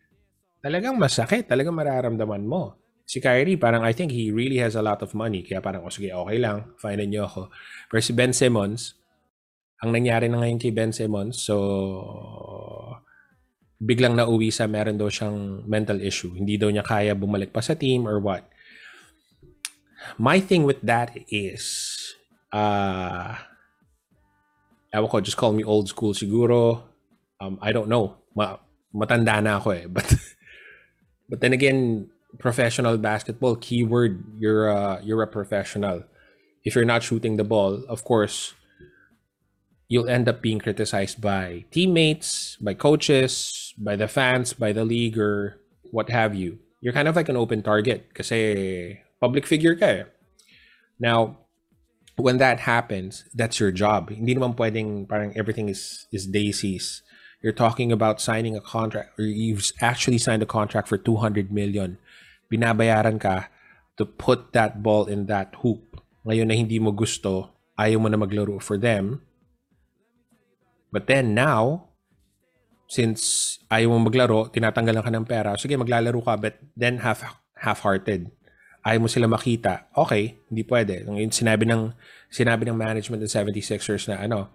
Talagang 0.63 0.95
masakit, 0.95 1.51
talagang 1.51 1.75
mararamdaman 1.75 2.47
mo. 2.47 2.79
Si 3.03 3.19
Kyrie, 3.19 3.59
parang 3.59 3.83
I 3.83 3.91
think 3.91 4.15
he 4.15 4.31
really 4.31 4.63
has 4.63 4.79
a 4.79 4.85
lot 4.85 5.03
of 5.03 5.13
money. 5.13 5.43
Kaya 5.43 5.59
parang, 5.59 5.83
oh, 5.83 5.91
sige, 5.91 6.15
okay 6.15 6.39
lang, 6.39 6.71
fine 6.79 7.03
niyo 7.11 7.27
ako. 7.27 7.51
Pero 7.91 8.01
si 8.01 8.15
Ben 8.15 8.31
Simmons, 8.31 8.95
ang 9.83 9.91
nangyari 9.91 10.31
na 10.31 10.39
ngayon 10.39 10.63
kay 10.63 10.71
Ben 10.71 10.95
Simmons, 10.95 11.43
so 11.43 11.59
biglang 13.83 14.15
nauwi 14.15 14.55
sa 14.55 14.71
meron 14.71 14.95
daw 14.95 15.11
siyang 15.11 15.67
mental 15.67 15.99
issue. 15.99 16.31
Hindi 16.39 16.55
daw 16.55 16.71
niya 16.71 16.87
kaya 16.87 17.19
bumalik 17.19 17.51
pa 17.51 17.59
sa 17.59 17.75
team 17.75 18.07
or 18.07 18.23
what. 18.23 18.47
My 20.23 20.39
thing 20.39 20.63
with 20.63 20.79
that 20.87 21.11
is, 21.27 21.99
uh, 22.55 23.35
ewan 24.95 25.25
just 25.25 25.37
call 25.37 25.53
me 25.53 25.65
old 25.65 25.89
school 25.89 26.13
siguro. 26.13 26.83
Um, 27.41 27.59
I 27.61 27.73
don't 27.73 27.89
know. 27.89 28.17
Ma 28.37 28.59
matanda 28.95 29.43
na 29.43 29.59
ako 29.59 29.71
eh. 29.71 29.87
But, 29.93 30.15
but 31.29 31.41
then 31.41 31.53
again, 31.53 32.11
professional 32.39 32.99
basketball, 32.99 33.57
keyword, 33.57 34.25
you're 34.39 34.69
a, 34.69 35.01
you're 35.03 35.23
a 35.23 35.27
professional. 35.27 36.05
If 36.65 36.75
you're 36.77 36.85
not 36.85 37.03
shooting 37.03 37.37
the 37.37 37.45
ball, 37.45 37.83
of 37.89 38.05
course, 38.05 38.55
you'll 39.89 40.09
end 40.09 40.29
up 40.29 40.41
being 40.41 40.59
criticized 40.59 41.21
by 41.21 41.65
teammates, 41.71 42.57
by 42.61 42.75
coaches, 42.75 43.75
by 43.77 43.97
the 43.97 44.09
fans, 44.09 44.53
by 44.53 44.73
the 44.73 44.85
league, 44.85 45.19
or 45.19 45.61
what 45.91 46.09
have 46.09 46.35
you. 46.35 46.59
You're 46.81 46.95
kind 46.95 47.09
of 47.09 47.17
like 47.17 47.29
an 47.29 47.37
open 47.37 47.63
target 47.63 48.15
kasi 48.15 49.01
public 49.21 49.47
figure 49.47 49.77
ka 49.77 49.87
eh. 49.87 50.05
Now, 50.99 51.42
when 52.17 52.37
that 52.39 52.61
happens, 52.61 53.25
that's 53.33 53.61
your 53.61 53.73
job. 53.73 54.11
Hindi 54.11 54.37
naman 54.37 54.57
pwedeng 54.57 55.09
parang 55.09 55.33
everything 55.37 55.69
is 55.69 56.07
is 56.13 56.29
daisies. 56.29 57.01
You're 57.41 57.57
talking 57.57 57.91
about 57.91 58.23
signing 58.23 58.55
a 58.55 58.63
contract 58.63 59.19
or 59.19 59.27
you've 59.27 59.67
actually 59.83 60.19
signed 60.19 60.45
a 60.45 60.49
contract 60.49 60.87
for 60.87 61.01
200 61.01 61.51
million. 61.51 61.99
Binabayaran 62.53 63.19
ka 63.19 63.51
to 63.99 64.05
put 64.07 64.53
that 64.55 64.85
ball 64.85 65.11
in 65.11 65.27
that 65.27 65.57
hoop. 65.65 65.99
Ngayon 66.23 66.47
na 66.47 66.55
hindi 66.55 66.79
mo 66.79 66.95
gusto, 66.95 67.51
ayaw 67.75 67.99
mo 67.99 68.07
na 68.07 68.21
maglaro 68.21 68.63
for 68.63 68.79
them. 68.79 69.25
But 70.93 71.11
then 71.11 71.35
now, 71.35 71.91
since 72.87 73.57
ayaw 73.73 73.97
mo 73.97 74.07
maglaro, 74.07 74.53
tinatanggalan 74.53 75.03
ka 75.03 75.11
ng 75.11 75.27
pera, 75.27 75.51
sige 75.59 75.75
maglalaro 75.75 76.21
ka 76.23 76.37
but 76.39 76.61
then 76.77 77.03
half 77.03 77.25
half-hearted 77.59 78.31
ayaw 78.83 79.07
mo 79.07 79.09
sila 79.09 79.31
makita, 79.31 79.87
okay, 79.95 80.43
hindi 80.51 80.67
pwede. 80.67 81.07
Yung 81.07 81.31
sinabi 81.31 81.67
ng, 81.71 81.95
sinabi 82.29 82.67
ng 82.67 82.75
management 82.75 83.23
ng 83.23 83.31
76ers 83.31 84.11
na 84.11 84.27
ano, 84.27 84.51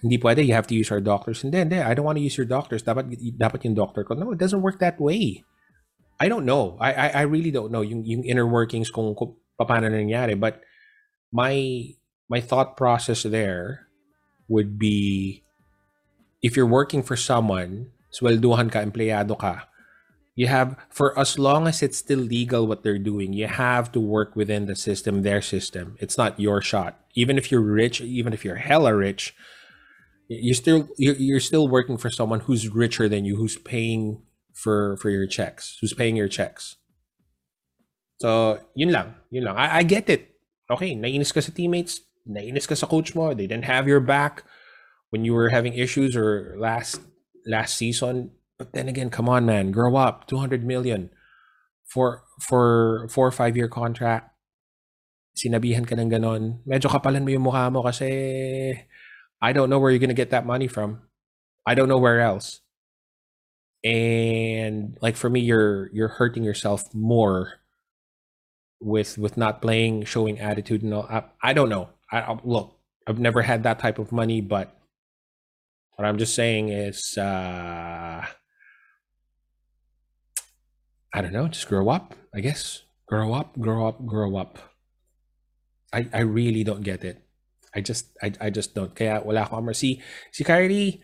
hindi 0.00 0.16
pwede, 0.16 0.46
you 0.46 0.54
have 0.54 0.70
to 0.70 0.78
use 0.78 0.88
our 0.88 1.02
doctors. 1.02 1.44
And 1.44 1.52
then, 1.52 1.68
I 1.74 1.92
don't 1.92 2.06
want 2.06 2.16
to 2.16 2.24
use 2.24 2.38
your 2.38 2.48
doctors. 2.48 2.86
Dapat, 2.86 3.10
dapat 3.36 3.64
yung 3.66 3.76
doctor 3.76 4.06
ko. 4.06 4.14
No, 4.14 4.32
it 4.32 4.40
doesn't 4.40 4.62
work 4.62 4.80
that 4.80 4.96
way. 4.96 5.44
I 6.16 6.28
don't 6.28 6.46
know. 6.46 6.78
I, 6.80 6.92
I, 6.92 7.06
I 7.08 7.22
really 7.28 7.50
don't 7.50 7.72
know 7.72 7.82
yung, 7.82 8.04
yung 8.04 8.24
inner 8.24 8.46
workings 8.46 8.88
kung, 8.88 9.12
kung 9.14 9.36
paano 9.60 9.92
nangyari. 9.92 10.38
But 10.38 10.62
my, 11.32 11.84
my 12.28 12.40
thought 12.40 12.76
process 12.76 13.24
there 13.24 13.88
would 14.48 14.78
be, 14.78 15.42
if 16.40 16.56
you're 16.56 16.70
working 16.70 17.02
for 17.02 17.16
someone, 17.16 17.92
swelduhan 18.08 18.72
ka, 18.72 18.80
empleyado 18.80 19.36
ka, 19.36 19.68
you 20.40 20.46
have 20.48 20.72
for 20.88 21.12
as 21.20 21.38
long 21.38 21.68
as 21.68 21.82
it's 21.84 22.00
still 22.00 22.18
legal 22.18 22.64
what 22.66 22.80
they're 22.82 23.04
doing 23.12 23.36
you 23.36 23.44
have 23.46 23.92
to 23.92 24.00
work 24.00 24.32
within 24.32 24.64
the 24.64 24.74
system 24.74 25.20
their 25.20 25.44
system. 25.44 26.00
It's 26.00 26.16
not 26.16 26.40
your 26.40 26.64
shot. 26.64 26.96
Even 27.12 27.36
if 27.36 27.52
you're 27.52 27.60
rich 27.60 28.00
even 28.00 28.32
if 28.32 28.40
you're 28.40 28.56
hella 28.56 28.96
rich 28.96 29.36
you're 30.32 30.56
still 30.56 30.88
you're, 30.96 31.44
still 31.44 31.68
working 31.68 31.98
for 32.00 32.08
someone 32.08 32.40
who's 32.48 32.72
richer 32.72 33.04
than 33.04 33.28
you 33.28 33.36
who's 33.36 33.58
paying 33.58 34.22
for 34.54 34.96
for 34.96 35.10
your 35.12 35.26
checks 35.28 35.76
who's 35.80 35.92
paying 35.92 36.16
your 36.16 36.28
checks. 36.28 36.80
So 38.24 38.60
yun 38.72 38.96
lang 38.96 39.20
yun 39.28 39.44
lang. 39.44 39.60
I, 39.60 39.78
I 39.78 39.82
get 39.84 40.08
it. 40.08 40.32
Okay 40.72 40.96
nainis 40.96 41.36
ka 41.36 41.44
sa 41.44 41.52
teammates 41.52 42.00
nainis 42.24 42.64
ka 42.64 42.72
sa 42.72 42.88
coach 42.88 43.12
mo 43.12 43.36
they 43.36 43.44
didn't 43.44 43.68
have 43.68 43.84
your 43.84 44.00
back 44.00 44.48
when 45.12 45.20
you 45.28 45.36
were 45.36 45.52
having 45.52 45.76
issues 45.76 46.16
or 46.16 46.56
last 46.56 47.04
last 47.44 47.76
season. 47.76 48.32
But 48.60 48.76
then 48.76 48.92
again, 48.92 49.08
come 49.08 49.24
on, 49.24 49.46
man, 49.48 49.72
grow 49.72 49.96
up. 49.96 50.28
Two 50.28 50.36
hundred 50.36 50.68
million 50.68 51.08
for 51.88 52.28
for 52.44 53.08
four 53.08 53.24
or 53.26 53.32
five 53.32 53.56
year 53.56 53.72
contract. 53.72 54.36
Sinabihan 55.32 55.88
ka 55.88 55.96
ng 55.96 56.12
ganon. 56.12 56.60
Medyo 56.68 56.92
kapalan 56.92 57.24
mo 57.24 57.32
yung 57.32 57.48
mukha 57.48 57.72
mo 57.72 57.80
kasi 57.80 58.76
I 59.40 59.56
don't 59.56 59.72
know 59.72 59.80
where 59.80 59.88
you're 59.88 60.04
gonna 60.04 60.12
get 60.12 60.28
that 60.36 60.44
money 60.44 60.68
from. 60.68 61.08
I 61.64 61.72
don't 61.72 61.88
know 61.88 61.96
where 61.96 62.20
else. 62.20 62.60
And 63.80 65.00
like 65.00 65.16
for 65.16 65.32
me, 65.32 65.40
you're 65.40 65.88
you're 65.96 66.20
hurting 66.20 66.44
yourself 66.44 66.84
more 66.92 67.64
with 68.76 69.16
with 69.16 69.40
not 69.40 69.64
playing, 69.64 70.04
showing 70.04 70.36
attitude 70.36 70.84
and 70.84 70.92
all. 70.92 71.08
I, 71.08 71.24
I 71.40 71.56
don't 71.56 71.72
know. 71.72 71.88
I, 72.12 72.20
I 72.20 72.36
look. 72.44 72.76
I've 73.08 73.16
never 73.16 73.40
had 73.40 73.64
that 73.64 73.80
type 73.80 73.96
of 73.96 74.12
money, 74.12 74.44
but 74.44 74.76
what 75.96 76.04
I'm 76.04 76.18
just 76.20 76.34
saying 76.36 76.68
is, 76.68 77.16
uh, 77.16 78.28
I 81.12 81.20
don't 81.20 81.32
know. 81.32 81.48
Just 81.48 81.68
grow 81.68 81.88
up, 81.88 82.14
I 82.34 82.40
guess. 82.40 82.82
Grow 83.06 83.34
up, 83.34 83.58
grow 83.58 83.88
up, 83.88 84.06
grow 84.06 84.36
up. 84.36 84.58
I 85.92 86.06
I 86.12 86.22
really 86.22 86.62
don't 86.62 86.86
get 86.86 87.02
it. 87.02 87.26
I 87.74 87.80
just 87.80 88.14
I, 88.22 88.32
I 88.40 88.50
just 88.50 88.74
don't. 88.74 88.94
Kaya 88.94 89.22
wala 89.22 89.46
akong 89.46 89.66
amor. 89.66 89.74
Si, 89.74 90.02
si 90.30 90.42
Kyrie, 90.44 91.02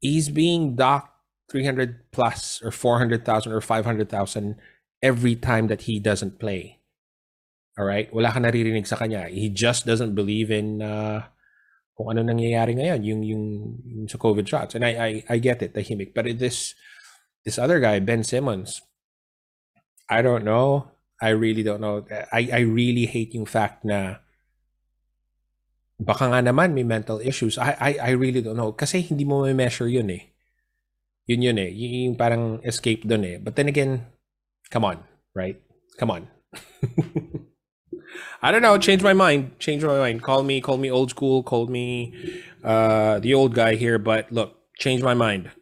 he's 0.00 0.28
being 0.28 0.74
docked 0.74 1.14
300 1.50 2.10
plus 2.12 2.62
or 2.62 2.70
400,000 2.70 3.52
or 3.52 3.60
500,000 3.60 4.56
every 5.02 5.34
time 5.34 5.66
that 5.66 5.82
he 5.82 5.98
doesn't 5.98 6.38
play. 6.38 6.78
All 7.78 7.84
right? 7.84 8.12
Wala 8.14 8.30
ka 8.30 8.38
naririnig 8.38 8.86
sa 8.86 8.96
kanya. 8.96 9.26
He 9.26 9.50
just 9.50 9.84
doesn't 9.84 10.14
believe 10.14 10.50
in 10.50 10.82
uh, 10.82 11.26
kung 11.98 12.14
ano 12.14 12.22
nangyayari 12.22 12.78
ngayon, 12.78 13.02
yung, 13.02 13.22
yung, 13.22 13.44
yung 13.82 14.06
sa 14.08 14.18
COVID 14.18 14.46
shots. 14.46 14.74
And 14.78 14.84
I, 14.86 14.92
I, 14.94 15.10
I 15.28 15.36
get 15.38 15.62
it, 15.62 15.74
tahimik. 15.74 16.14
But 16.14 16.38
this, 16.38 16.74
this 17.44 17.58
other 17.58 17.80
guy, 17.80 17.98
Ben 17.98 18.22
Simmons, 18.22 18.80
I 20.10 20.22
don't 20.26 20.42
know. 20.44 20.90
I 21.22 21.30
really 21.30 21.62
don't 21.62 21.80
know. 21.80 22.04
I, 22.32 22.50
I 22.50 22.60
really 22.66 23.06
hate 23.06 23.32
yung 23.34 23.46
fact 23.46 23.84
na 23.84 24.18
baka 26.00 26.26
nga 26.26 26.42
naman 26.42 26.74
may 26.74 26.82
mental 26.82 27.20
issues. 27.22 27.58
I, 27.58 27.76
I, 27.78 27.90
I 28.00 28.10
really 28.18 28.42
don't 28.42 28.56
know. 28.56 28.72
Kasi 28.72 29.06
hindi 29.06 29.24
mo 29.24 29.46
may 29.46 29.54
measure 29.54 29.86
yun 29.86 30.10
eh. 30.10 30.34
Yun 31.30 31.46
yun 31.46 31.58
eh. 31.62 31.70
Yung 31.70 32.16
parang 32.16 32.58
escape 32.66 33.06
dun 33.06 33.22
eh. 33.22 33.38
But 33.38 33.54
then 33.54 33.68
again, 33.68 34.10
come 34.72 34.82
on, 34.82 35.04
right? 35.30 35.62
Come 36.00 36.10
on. 36.10 36.26
I 38.42 38.50
don't 38.50 38.62
know. 38.64 38.78
Change 38.80 39.04
my 39.04 39.12
mind. 39.12 39.60
Change 39.60 39.84
my 39.84 40.00
mind. 40.00 40.24
Call 40.24 40.42
me, 40.42 40.60
call 40.60 40.78
me 40.80 40.90
old 40.90 41.10
school. 41.10 41.44
Call 41.44 41.68
me 41.68 42.16
uh, 42.64 43.20
the 43.20 43.34
old 43.34 43.54
guy 43.54 43.76
here. 43.76 44.00
But 44.00 44.32
look, 44.32 44.56
change 44.80 45.02
my 45.04 45.14
mind. 45.14 45.52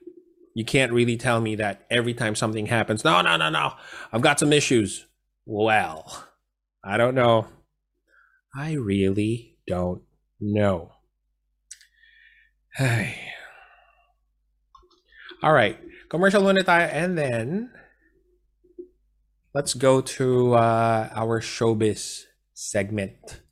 You 0.54 0.64
can't 0.64 0.92
really 0.92 1.16
tell 1.16 1.40
me 1.40 1.54
that 1.56 1.87
every 1.90 2.14
time 2.14 2.34
something 2.34 2.66
happens. 2.66 3.04
No, 3.04 3.20
no, 3.20 3.37
no, 3.37 3.50
no. 3.50 3.74
I've 4.12 4.22
got 4.22 4.38
some 4.40 4.52
issues. 4.52 5.06
Well, 5.46 6.26
I 6.84 6.96
don't 6.96 7.14
know. 7.14 7.46
I 8.54 8.72
really 8.72 9.58
don't 9.66 10.02
know. 10.40 10.92
Hey. 12.74 13.16
All 15.42 15.52
right. 15.52 15.78
Commercial 16.08 16.42
muna 16.42 16.64
tayo 16.64 16.88
and 16.90 17.18
then 17.18 17.70
let's 19.54 19.74
go 19.74 20.00
to 20.00 20.54
uh, 20.54 21.08
our 21.14 21.40
showbiz 21.40 22.24
segment. 22.54 23.42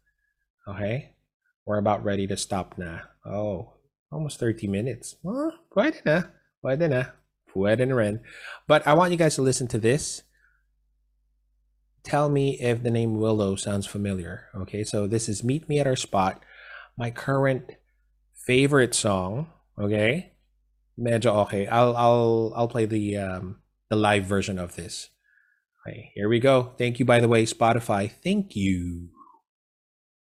Okay? 0.66 1.14
We're 1.66 1.78
about 1.78 2.04
ready 2.04 2.26
to 2.26 2.36
stop 2.36 2.78
now. 2.78 3.02
Oh, 3.24 3.74
almost 4.10 4.40
30 4.40 4.66
minutes. 4.68 5.16
Huh? 5.24 5.50
Pwede 5.70 6.04
na. 6.06 6.22
Pwede 6.66 6.90
na. 6.90 7.14
Pwede 7.54 7.86
na 7.86 7.94
rin. 7.94 8.20
But 8.66 8.86
I 8.86 8.94
want 8.94 9.12
you 9.12 9.16
guys 9.16 9.36
to 9.36 9.42
listen 9.42 9.68
to 9.68 9.78
this. 9.78 10.22
Tell 12.02 12.28
me 12.28 12.58
if 12.58 12.82
the 12.82 12.90
name 12.90 13.18
Willow 13.18 13.54
sounds 13.54 13.86
familiar. 13.86 14.50
Okay, 14.56 14.82
so 14.82 15.06
this 15.06 15.28
is 15.28 15.44
Meet 15.44 15.68
Me 15.68 15.78
at 15.78 15.86
Our 15.86 15.94
Spot, 15.94 16.42
my 16.98 17.10
current 17.10 17.70
favorite 18.34 18.94
song. 18.94 19.46
Okay, 19.78 20.32
medyo 20.98 21.46
okay. 21.46 21.66
I'll 21.68 21.96
I'll 21.96 22.52
I'll 22.56 22.68
play 22.68 22.86
the 22.86 23.16
um 23.16 23.62
the 23.90 23.96
live 23.96 24.24
version 24.24 24.58
of 24.58 24.74
this. 24.74 25.10
Okay, 25.86 26.10
here 26.14 26.28
we 26.28 26.40
go. 26.40 26.74
Thank 26.78 26.98
you, 26.98 27.04
by 27.04 27.20
the 27.20 27.28
way, 27.28 27.44
Spotify. 27.46 28.10
Thank 28.10 28.56
you. 28.56 29.10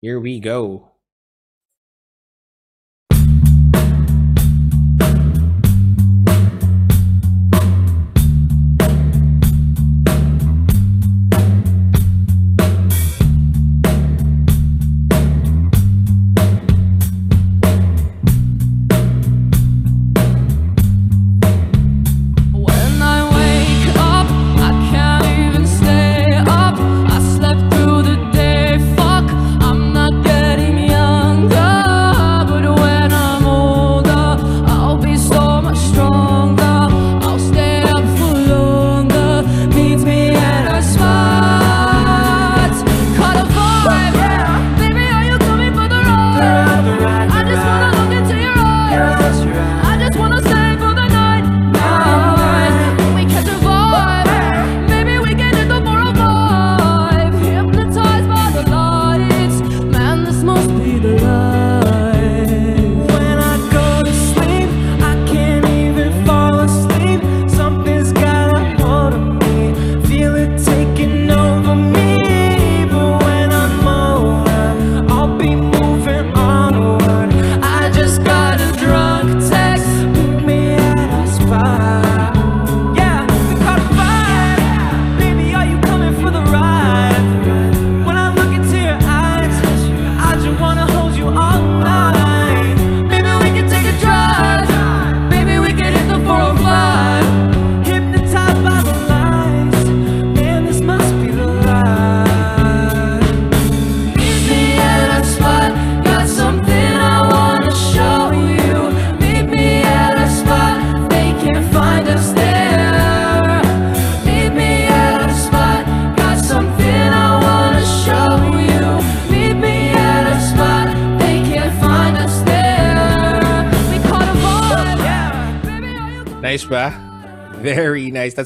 Here 0.00 0.18
we 0.20 0.40
go. 0.40 0.91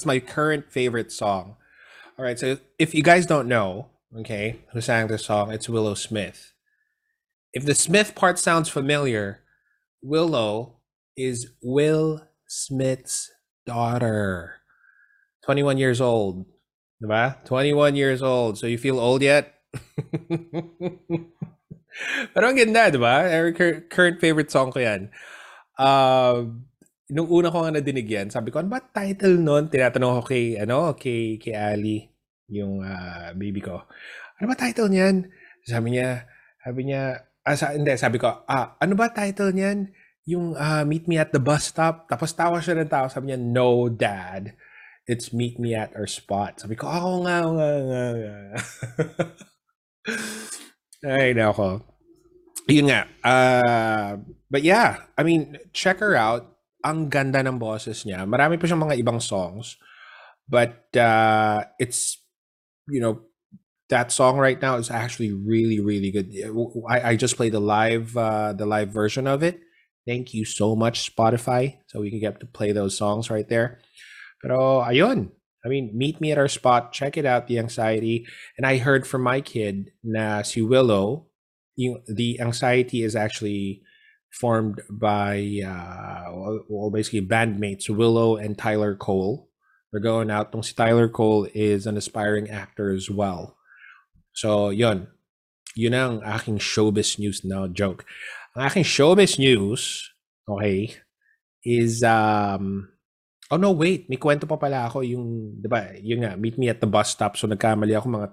My 0.06 0.20
current 0.20 0.70
favorite 0.70 1.10
song. 1.10 1.56
All 2.16 2.24
right, 2.24 2.38
so 2.38 2.58
if 2.78 2.94
you 2.94 3.02
guys 3.02 3.26
don't 3.26 3.48
know, 3.48 3.88
okay, 4.20 4.60
who 4.72 4.80
sang 4.80 5.08
this 5.08 5.26
song, 5.26 5.52
it's 5.52 5.68
Willow 5.68 5.94
Smith. 5.94 6.52
If 7.52 7.66
the 7.66 7.74
Smith 7.74 8.14
part 8.14 8.38
sounds 8.38 8.68
familiar, 8.68 9.40
Willow 10.00 10.76
is 11.16 11.50
Will 11.60 12.22
Smith's 12.46 13.32
daughter. 13.66 14.54
21 15.44 15.76
years 15.76 16.00
old. 16.00 16.46
Diba? 17.02 17.44
21 17.44 17.96
years 17.96 18.22
old. 18.22 18.58
So 18.58 18.66
you 18.66 18.78
feel 18.78 19.00
old 19.00 19.22
yet? 19.22 19.54
Pero 22.32 22.48
ang 22.48 22.56
ganda, 22.56 22.90
di 22.92 22.98
ba? 22.98 23.26
Cur- 23.52 23.82
Current 23.90 24.20
favorite 24.20 24.50
song 24.50 24.70
ko 24.70 24.78
nung 27.10 27.30
una 27.30 27.54
ko 27.54 27.62
nga 27.62 27.78
nadinig 27.78 28.08
yan, 28.08 28.28
sabi 28.34 28.50
ko, 28.50 28.58
ano 28.58 28.70
ba 28.70 28.82
title 28.82 29.38
nun? 29.38 29.70
Tinatanong 29.70 30.22
ko 30.22 30.22
kay, 30.26 30.58
ano, 30.58 30.94
kay, 30.98 31.38
kay 31.38 31.54
Ali, 31.54 32.10
yung 32.50 32.82
ah, 32.82 33.30
baby 33.34 33.62
ko. 33.62 33.86
Ano 34.38 34.46
ba 34.50 34.58
title 34.58 34.90
niyan? 34.90 35.30
Sabi 35.62 35.98
niya, 35.98 36.26
sabi 36.62 36.80
niya, 36.90 37.02
ah, 37.46 37.56
sa, 37.56 37.74
hindi, 37.74 37.94
sabi 37.94 38.18
ko, 38.18 38.46
ah, 38.46 38.74
ano 38.82 38.98
ba 38.98 39.14
title 39.14 39.54
niyan? 39.54 39.90
Yung 40.26 40.58
ah, 40.58 40.82
Meet 40.82 41.06
Me 41.06 41.22
at 41.22 41.30
the 41.30 41.38
Bus 41.38 41.70
Stop. 41.70 42.10
Tapos 42.10 42.34
tawa 42.34 42.58
siya 42.58 42.82
ng 42.82 42.90
tawa. 42.90 43.06
Sabi 43.06 43.30
niya, 43.30 43.38
no, 43.38 43.86
dad. 43.86 44.58
It's 45.06 45.30
Meet 45.30 45.62
Me 45.62 45.78
at 45.78 45.94
our 45.94 46.10
spot. 46.10 46.58
Sabi 46.58 46.74
ko, 46.74 46.90
ako 46.90 47.22
nga, 47.22 47.38
nga, 47.46 47.70
nga, 47.78 48.04
nga. 48.18 48.36
Ay, 51.14 51.30
nako. 51.38 51.86
Yun 52.66 52.90
nga. 52.90 53.06
Uh, 53.22 54.10
but 54.50 54.66
yeah, 54.66 55.06
I 55.14 55.22
mean, 55.22 55.62
check 55.70 56.02
her 56.02 56.18
out. 56.18 56.55
Ang 56.86 57.10
ganda 57.10 57.42
ng 57.42 57.58
boses 57.58 58.06
niya. 58.06 58.22
Marami 58.22 58.54
pa 58.54 58.70
siyang 58.70 58.86
mga 58.86 59.02
ibang 59.02 59.18
songs. 59.18 59.74
But 60.46 60.86
uh, 60.94 61.66
it's, 61.82 62.22
you 62.86 63.02
know, 63.02 63.26
that 63.90 64.14
song 64.14 64.38
right 64.38 64.62
now 64.62 64.78
is 64.78 64.94
actually 64.94 65.34
really, 65.34 65.82
really 65.82 66.14
good. 66.14 66.30
I, 66.86 67.10
I 67.10 67.16
just 67.18 67.34
played 67.34 67.50
the 67.50 67.62
live, 67.62 68.14
uh, 68.14 68.54
the 68.54 68.66
live 68.66 68.94
version 68.94 69.26
of 69.26 69.42
it. 69.42 69.58
Thank 70.06 70.30
you 70.30 70.46
so 70.46 70.78
much, 70.78 71.10
Spotify. 71.10 71.82
So 71.90 71.98
we 71.98 72.14
can 72.14 72.22
get 72.22 72.38
to 72.38 72.46
play 72.46 72.70
those 72.70 72.94
songs 72.94 73.26
right 73.26 73.48
there. 73.50 73.82
Pero 74.38 74.86
ayun. 74.86 75.34
I 75.66 75.68
mean, 75.68 75.90
meet 75.98 76.22
me 76.22 76.30
at 76.30 76.38
our 76.38 76.46
spot. 76.46 76.94
Check 76.94 77.18
it 77.18 77.26
out, 77.26 77.50
The 77.50 77.58
Anxiety. 77.58 78.22
And 78.54 78.62
I 78.62 78.78
heard 78.78 79.02
from 79.02 79.26
my 79.26 79.42
kid 79.42 79.90
na 80.06 80.42
si 80.46 80.62
Willow, 80.62 81.26
yung, 81.74 82.06
the 82.06 82.38
anxiety 82.38 83.02
is 83.02 83.16
actually 83.16 83.82
formed 84.36 84.84
by 84.92 85.40
uh, 85.64 86.60
well, 86.68 86.92
basically 86.92 87.24
bandmates 87.24 87.88
Willow 87.88 88.36
and 88.36 88.56
Tyler 88.56 88.94
Cole. 88.94 89.48
They're 89.90 90.04
going 90.04 90.30
out. 90.30 90.52
Tong 90.52 90.62
si 90.62 90.76
Tyler 90.76 91.08
Cole 91.08 91.48
is 91.56 91.88
an 91.88 91.96
aspiring 91.96 92.52
actor 92.52 92.92
as 92.92 93.08
well. 93.08 93.56
So, 94.36 94.68
yun. 94.68 95.08
Yun 95.72 95.96
ang 95.96 96.20
aking 96.20 96.60
showbiz 96.60 97.16
news. 97.16 97.44
No, 97.44 97.64
joke. 97.68 98.04
Ang 98.52 98.68
aking 98.68 98.84
showbiz 98.84 99.40
news, 99.40 100.12
okay, 100.48 100.92
is, 101.64 102.04
um, 102.04 102.92
oh 103.48 103.56
no, 103.56 103.72
wait. 103.72 104.08
May 104.08 104.20
kwento 104.20 104.44
pa 104.44 104.60
pala 104.60 104.84
ako 104.88 105.00
yung, 105.00 105.56
di 105.60 105.68
ba, 105.68 105.96
yun 105.96 106.24
nga, 106.24 106.36
meet 106.36 106.60
me 106.60 106.68
at 106.68 106.80
the 106.80 106.88
bus 106.88 107.16
stop. 107.16 107.36
So, 107.40 107.48
nagkamali 107.48 107.96
ako 107.96 108.08
mga 108.08 108.28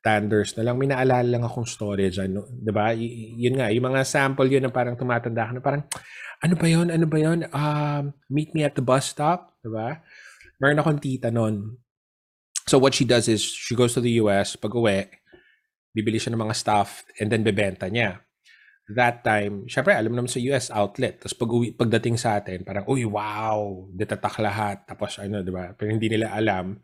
tanders 0.00 0.54
na 0.56 0.62
lang. 0.70 0.78
May 0.78 0.88
naalala 0.90 1.26
lang 1.26 1.44
akong 1.44 1.66
story 1.66 2.08
dyan. 2.08 2.38
No? 2.38 2.46
Di 2.48 2.70
ba? 2.72 2.94
Y- 2.94 3.34
yun 3.38 3.58
nga, 3.58 3.68
yung 3.74 3.86
mga 3.90 4.06
sample 4.06 4.48
yun 4.48 4.64
na 4.64 4.72
parang 4.72 4.94
tumatanda 4.94 5.50
ka 5.50 5.52
na 5.52 5.62
parang, 5.62 5.82
ano 6.38 6.54
ba 6.54 6.66
yun? 6.70 6.88
Ano 6.88 7.06
ba 7.10 7.18
yun? 7.18 7.38
Um, 7.50 8.14
meet 8.30 8.54
me 8.54 8.62
at 8.62 8.78
the 8.78 8.84
bus 8.84 9.10
stop. 9.10 9.58
Di 9.58 9.70
ba? 9.70 9.98
Meron 10.62 10.78
akong 10.80 11.02
tita 11.02 11.30
nun. 11.34 11.78
So 12.68 12.78
what 12.78 12.94
she 12.94 13.08
does 13.08 13.26
is, 13.26 13.42
she 13.42 13.74
goes 13.74 13.96
to 13.96 14.02
the 14.04 14.20
US, 14.22 14.54
pag 14.54 14.74
uwi, 14.74 15.08
bibili 15.90 16.20
siya 16.20 16.36
ng 16.36 16.42
mga 16.46 16.54
stuff, 16.54 17.02
and 17.18 17.32
then 17.32 17.42
bebenta 17.42 17.90
niya. 17.90 18.22
That 18.88 19.20
time, 19.20 19.68
syempre, 19.68 19.92
alam 19.92 20.14
naman 20.16 20.30
sa 20.32 20.40
US 20.52 20.72
outlet. 20.72 21.20
Tapos 21.20 21.36
pag 21.36 21.50
uwi, 21.50 21.74
pagdating 21.74 22.16
sa 22.16 22.38
atin, 22.40 22.62
parang, 22.64 22.86
uy, 22.88 23.04
wow, 23.04 23.88
ditatak 23.92 24.38
lahat. 24.40 24.86
Tapos 24.88 25.18
ano, 25.20 25.42
di 25.42 25.52
ba? 25.52 25.74
Pero 25.74 25.90
hindi 25.92 26.08
nila 26.08 26.32
alam, 26.32 26.78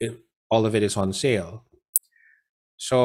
it- 0.00 0.24
all 0.46 0.62
of 0.62 0.72
it 0.78 0.86
is 0.86 0.94
on 0.94 1.10
sale. 1.10 1.65
So, 2.76 2.96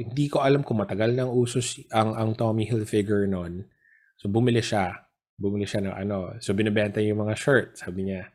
hindi 0.00 0.32
ko 0.32 0.40
alam 0.40 0.64
kung 0.64 0.80
matagal 0.80 1.12
nang 1.12 1.28
uso 1.28 1.60
si, 1.60 1.84
ang, 1.92 2.16
ang 2.16 2.32
Tommy 2.32 2.64
Hilfiger 2.64 3.28
noon. 3.28 3.68
So, 4.16 4.32
bumili 4.32 4.64
siya. 4.64 5.04
Bumili 5.36 5.68
siya 5.68 5.84
ng 5.84 5.94
ano. 5.94 6.32
So, 6.40 6.56
binibenta 6.56 7.04
yung 7.04 7.20
mga 7.28 7.36
shirt. 7.36 7.76
Sabi 7.76 8.08
niya, 8.08 8.32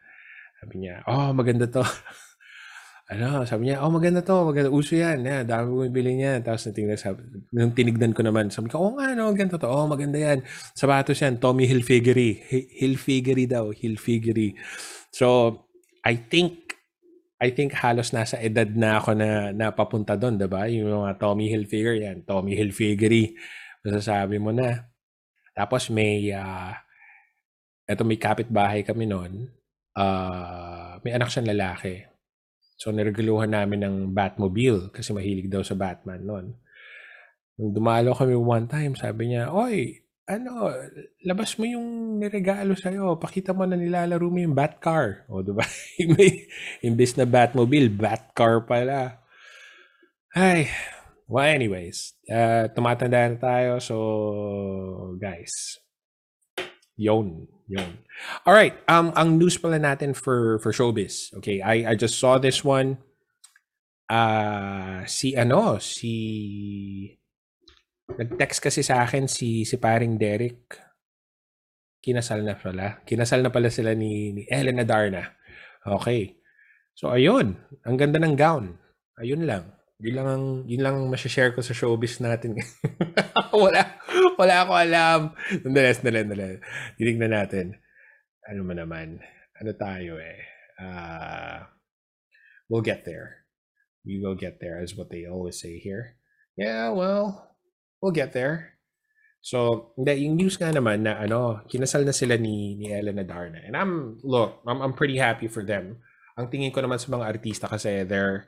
sabi 0.62 0.86
niya, 0.86 1.02
oh, 1.10 1.34
maganda 1.34 1.66
to. 1.66 1.82
ano, 3.12 3.42
sabi 3.50 3.74
niya, 3.74 3.82
oh, 3.82 3.90
maganda 3.90 4.22
to. 4.22 4.46
Maganda. 4.46 4.70
Uso 4.70 4.94
yan. 4.94 5.26
Yeah, 5.26 5.42
dami 5.42 5.74
ko 5.74 5.76
bibili 5.90 6.22
niyan. 6.22 6.46
Tapos, 6.46 6.70
natingnan, 6.70 7.02
sabi, 7.02 7.26
nung 7.58 7.74
tinignan 7.74 8.14
ko 8.14 8.22
naman, 8.22 8.54
sabi 8.54 8.70
ko, 8.70 8.78
oh, 8.78 8.94
nga, 9.02 9.18
no, 9.18 9.34
ganito 9.34 9.58
to. 9.58 9.66
Oh, 9.66 9.90
maganda 9.90 10.22
yan. 10.22 10.46
Sapatos 10.78 11.18
yan. 11.18 11.42
Tommy 11.42 11.66
Hilfigery. 11.66 12.38
Hi- 12.54 12.70
Hilfigery 12.86 13.50
daw. 13.50 13.74
Hilfigery. 13.74 14.54
So, 15.10 15.58
I 16.06 16.18
think 16.18 16.61
I 17.42 17.50
think 17.50 17.74
halos 17.74 18.14
nasa 18.14 18.38
edad 18.38 18.70
na 18.78 19.02
ako 19.02 19.18
na 19.18 19.50
napapunta 19.50 20.14
doon, 20.14 20.38
'di 20.38 20.46
ba? 20.46 20.70
Yung 20.70 20.94
mga 20.94 21.18
Tommy 21.18 21.50
Hilfiger 21.50 21.98
yan, 21.98 22.22
Tommy 22.22 22.54
Hilfigery. 22.54 23.34
Masasabi 23.82 24.38
mo 24.38 24.54
na. 24.54 24.86
Tapos 25.58 25.90
may 25.90 26.30
ah 26.38 26.78
eto 27.90 28.06
may 28.06 28.20
kapitbahay 28.22 28.86
kami 28.86 29.10
noon. 29.10 29.50
ah 29.98 31.02
may 31.04 31.12
anak 31.18 31.28
siyang 31.34 31.52
lalaki. 31.52 32.06
So 32.80 32.94
nireguluhan 32.94 33.52
namin 33.54 33.80
ng 33.86 33.96
Batmobile 34.16 34.94
kasi 34.96 35.12
mahilig 35.14 35.50
daw 35.52 35.62
sa 35.66 35.76
Batman 35.78 36.22
noon. 36.24 36.46
Nung 37.60 37.72
dumalo 37.76 38.14
kami 38.18 38.34
one 38.38 38.66
time, 38.70 38.94
sabi 38.98 39.34
niya, 39.34 39.52
"Oy, 39.54 40.02
ano, 40.32 40.72
labas 41.28 41.60
mo 41.60 41.68
yung 41.68 42.18
niregalo 42.18 42.74
sa'yo. 42.74 43.20
Pakita 43.20 43.52
mo 43.52 43.68
na 43.68 43.76
nilalaro 43.76 44.32
mo 44.32 44.40
yung 44.40 44.56
Batcar. 44.56 45.28
O, 45.28 45.44
diba? 45.44 45.68
May- 46.16 46.48
Imbis 46.80 47.20
na 47.20 47.28
Batmobile, 47.28 47.92
Batcar 47.92 48.64
pala. 48.64 49.20
Ay, 50.32 50.72
well 51.28 51.44
anyways, 51.44 52.16
uh, 52.32 52.72
tumatanda 52.72 53.28
na 53.28 53.36
tayo. 53.36 53.72
So, 53.84 53.96
guys, 55.20 55.52
yon, 56.96 57.52
yon. 57.68 58.00
All 58.48 58.56
right, 58.56 58.80
um, 58.88 59.12
ang 59.20 59.36
news 59.36 59.60
pala 59.60 59.76
natin 59.76 60.16
for 60.16 60.60
for 60.64 60.72
showbiz. 60.72 61.36
Okay, 61.44 61.60
I 61.60 61.92
I 61.92 61.94
just 62.00 62.16
saw 62.16 62.40
this 62.40 62.64
one. 62.64 63.04
Ah, 64.08 65.04
si 65.08 65.36
ano, 65.36 65.80
si 65.84 66.12
Nag-text 68.18 68.60
kasi 68.60 68.82
sa 68.82 69.04
akin 69.06 69.30
si 69.30 69.64
si 69.64 69.76
paring 69.80 70.20
Derek. 70.20 70.76
Kinasal 72.02 72.42
na 72.42 72.58
pala. 72.58 73.00
Kinasal 73.06 73.46
na 73.46 73.54
pala 73.54 73.70
sila 73.70 73.94
ni, 73.94 74.34
ni 74.34 74.44
Ellen 74.50 74.82
Adarna. 74.82 75.38
Okay. 75.86 76.42
So 76.98 77.14
ayun, 77.14 77.56
ang 77.86 77.96
ganda 77.96 78.18
ng 78.18 78.36
gown. 78.36 78.76
Ayun 79.22 79.46
lang. 79.46 79.78
Yun 80.02 80.16
lang 80.18 80.28
ang 80.28 80.46
yun 80.66 80.82
lang 80.82 80.98
ma-share 81.14 81.54
ko 81.54 81.62
sa 81.62 81.78
showbiz 81.78 82.18
natin. 82.26 82.58
wala 83.54 84.02
wala 84.34 84.56
ako 84.66 84.72
alam. 84.74 85.20
Sandali, 85.62 85.94
sandali, 85.94 86.20
sandali. 86.26 86.58
Tinignan 86.98 87.34
natin. 87.38 87.78
Ano 88.50 88.66
man 88.66 88.82
naman. 88.82 89.22
Ano 89.62 89.72
tayo 89.78 90.18
eh. 90.18 90.42
Ah, 90.82 91.70
we'll 92.66 92.82
get 92.82 93.06
there. 93.06 93.46
We 94.02 94.18
will 94.18 94.34
get 94.34 94.58
there 94.58 94.82
is 94.82 94.98
what 94.98 95.14
they 95.14 95.30
always 95.30 95.62
say 95.62 95.78
here. 95.78 96.18
Yeah, 96.58 96.90
well, 96.98 97.51
we'll 98.02 98.12
get 98.12 98.34
there. 98.34 98.82
So, 99.42 99.90
hindi, 99.98 100.26
yung 100.26 100.38
news 100.38 100.58
nga 100.58 100.70
naman 100.70 101.02
na 101.02 101.18
ano, 101.18 101.66
kinasal 101.66 102.06
na 102.06 102.14
sila 102.14 102.38
ni, 102.38 102.76
ni 102.78 102.94
Ellen 102.94 103.18
Adarna. 103.18 103.62
And 103.66 103.78
I'm, 103.78 104.20
look, 104.22 104.62
I'm, 104.68 104.82
I'm 104.82 104.94
pretty 104.94 105.18
happy 105.18 105.48
for 105.48 105.66
them. 105.66 105.98
Ang 106.38 106.50
tingin 106.50 106.74
ko 106.74 106.82
naman 106.82 107.02
sa 107.02 107.10
mga 107.10 107.26
artista 107.26 107.66
kasi 107.66 108.06
they're, 108.06 108.46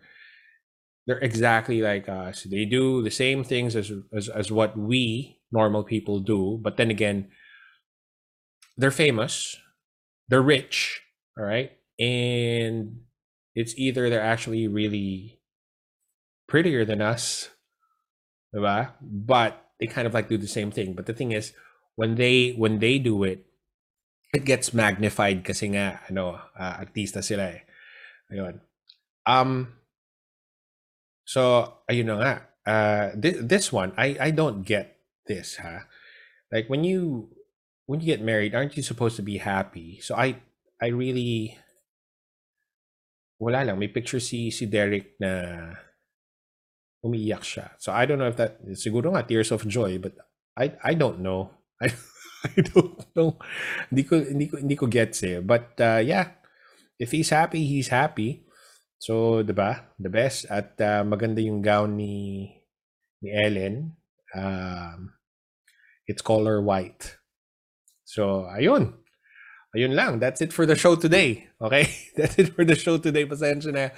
they're 1.06 1.22
exactly 1.26 1.82
like 1.82 2.08
us. 2.10 2.46
They 2.46 2.66
do 2.66 3.02
the 3.02 3.14
same 3.14 3.44
things 3.44 3.76
as, 3.76 3.92
as, 4.14 4.30
as 4.30 4.52
what 4.52 4.78
we, 4.78 5.38
normal 5.52 5.84
people, 5.84 6.20
do. 6.20 6.60
But 6.62 6.78
then 6.78 6.90
again, 6.90 7.30
they're 8.78 8.94
famous, 8.94 9.58
they're 10.30 10.42
rich, 10.42 11.02
all 11.38 11.46
right? 11.46 11.72
And 12.00 13.02
it's 13.56 13.74
either 13.78 14.10
they're 14.10 14.22
actually 14.22 14.68
really 14.68 15.42
prettier 16.48 16.86
than 16.86 17.02
us, 17.02 17.50
diba? 18.54 18.94
But 19.02 19.58
they 19.80 19.88
kind 19.88 20.08
of 20.08 20.14
like 20.14 20.30
do 20.30 20.38
the 20.38 20.48
same 20.48 20.72
thing. 20.72 20.94
But 20.94 21.06
the 21.06 21.14
thing 21.14 21.32
is, 21.32 21.54
when 21.96 22.16
they 22.16 22.54
when 22.58 22.80
they 22.80 23.00
do 23.00 23.24
it, 23.24 23.46
it 24.34 24.46
gets 24.46 24.74
magnified 24.74 25.44
kasi 25.46 25.74
nga 25.74 26.02
ano, 26.10 26.38
ah, 26.58 26.82
artista 26.82 27.22
sila 27.24 27.54
eh. 27.54 27.62
Ayun. 28.34 28.62
Um 29.26 29.74
so 31.26 31.74
na 31.90 32.16
nga. 32.20 32.34
Uh 32.64 33.08
thi- 33.20 33.44
this 33.44 33.74
one, 33.74 33.92
I 34.00 34.16
I 34.20 34.30
don't 34.32 34.64
get 34.64 34.96
this, 35.28 35.60
huh? 35.60 35.84
Like 36.52 36.70
when 36.72 36.84
you 36.88 37.30
when 37.86 38.00
you 38.00 38.08
get 38.08 38.24
married, 38.24 38.56
aren't 38.56 38.78
you 38.78 38.84
supposed 38.84 39.18
to 39.18 39.26
be 39.26 39.38
happy? 39.44 40.00
So 40.00 40.16
I 40.16 40.40
I 40.80 40.88
really 40.96 41.60
wala 43.44 43.68
lang 43.68 43.76
may 43.80 43.92
picture 43.92 44.24
si 44.24 44.48
si 44.48 44.64
Derek 44.66 45.20
na 45.20 45.32
umiiyak 47.04 47.44
siya. 47.44 47.76
So 47.78 47.92
I 47.92 48.08
don't 48.08 48.18
know 48.18 48.32
if 48.32 48.40
that 48.40 48.64
siguro 48.80 49.12
nga 49.14 49.28
tears 49.28 49.52
of 49.52 49.68
joy 49.68 50.00
but 50.00 50.16
I 50.56 50.74
I 50.82 50.94
don't 50.96 51.20
know. 51.20 51.52
I 51.84 51.92
I 52.48 52.60
don't 52.64 53.00
know. 53.16 53.40
Hindi 53.92 54.04
ko 54.08 54.14
hindi 54.24 54.46
ko 54.48 54.56
hindi 54.60 54.76
ko 54.80 54.86
gets 54.88 55.24
eh. 55.24 55.44
But 55.44 55.76
uh, 55.80 56.00
yeah, 56.00 56.40
if 56.98 57.12
he's 57.12 57.32
happy, 57.32 57.68
he's 57.68 57.92
happy. 57.92 58.48
So, 59.04 59.44
'di 59.44 59.52
ba? 59.52 59.92
The 60.00 60.08
best 60.08 60.48
at 60.48 60.80
uh, 60.80 61.04
maganda 61.04 61.44
yung 61.44 61.60
gown 61.60 62.00
ni 62.00 62.48
ni 63.20 63.30
Ellen 63.32 64.00
Um, 64.34 65.14
it's 66.08 66.22
color 66.22 66.62
white. 66.62 67.18
So, 68.04 68.50
ayun. 68.50 68.94
Ayun 69.76 69.96
lang. 69.96 70.20
That's 70.20 70.42
it 70.42 70.54
for 70.54 70.66
the 70.66 70.76
show 70.76 70.96
today. 70.96 71.50
Okay? 71.62 71.90
That's 72.18 72.38
it 72.38 72.54
for 72.54 72.66
the 72.66 72.76
show 72.76 72.98
today. 72.98 73.26
Pasensya 73.26 73.74
na. 73.74 73.90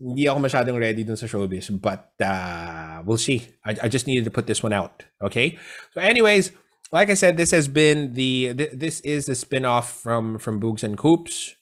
Hindi 0.00 0.24
ako 0.24 0.40
masyadong 0.40 0.80
ready 0.80 1.04
dun 1.04 1.20
sa 1.20 1.28
showbiz. 1.28 1.68
But 1.76 2.16
uh, 2.24 3.04
we'll 3.04 3.20
see. 3.20 3.44
I, 3.64 3.76
I 3.84 3.88
just 3.92 4.08
needed 4.08 4.24
to 4.24 4.32
put 4.32 4.48
this 4.48 4.64
one 4.64 4.72
out. 4.72 5.04
Okay? 5.20 5.60
So 5.92 6.00
anyways, 6.00 6.52
like 6.90 7.10
I 7.10 7.14
said, 7.14 7.36
this 7.36 7.52
has 7.52 7.68
been 7.68 8.14
the... 8.14 8.54
Th- 8.56 8.72
this 8.72 9.00
is 9.04 9.26
the 9.26 9.36
spin-off 9.36 10.00
from, 10.00 10.40
from 10.40 10.58
Boogs 10.58 10.82
and 10.82 10.96
Coops. 10.96 11.54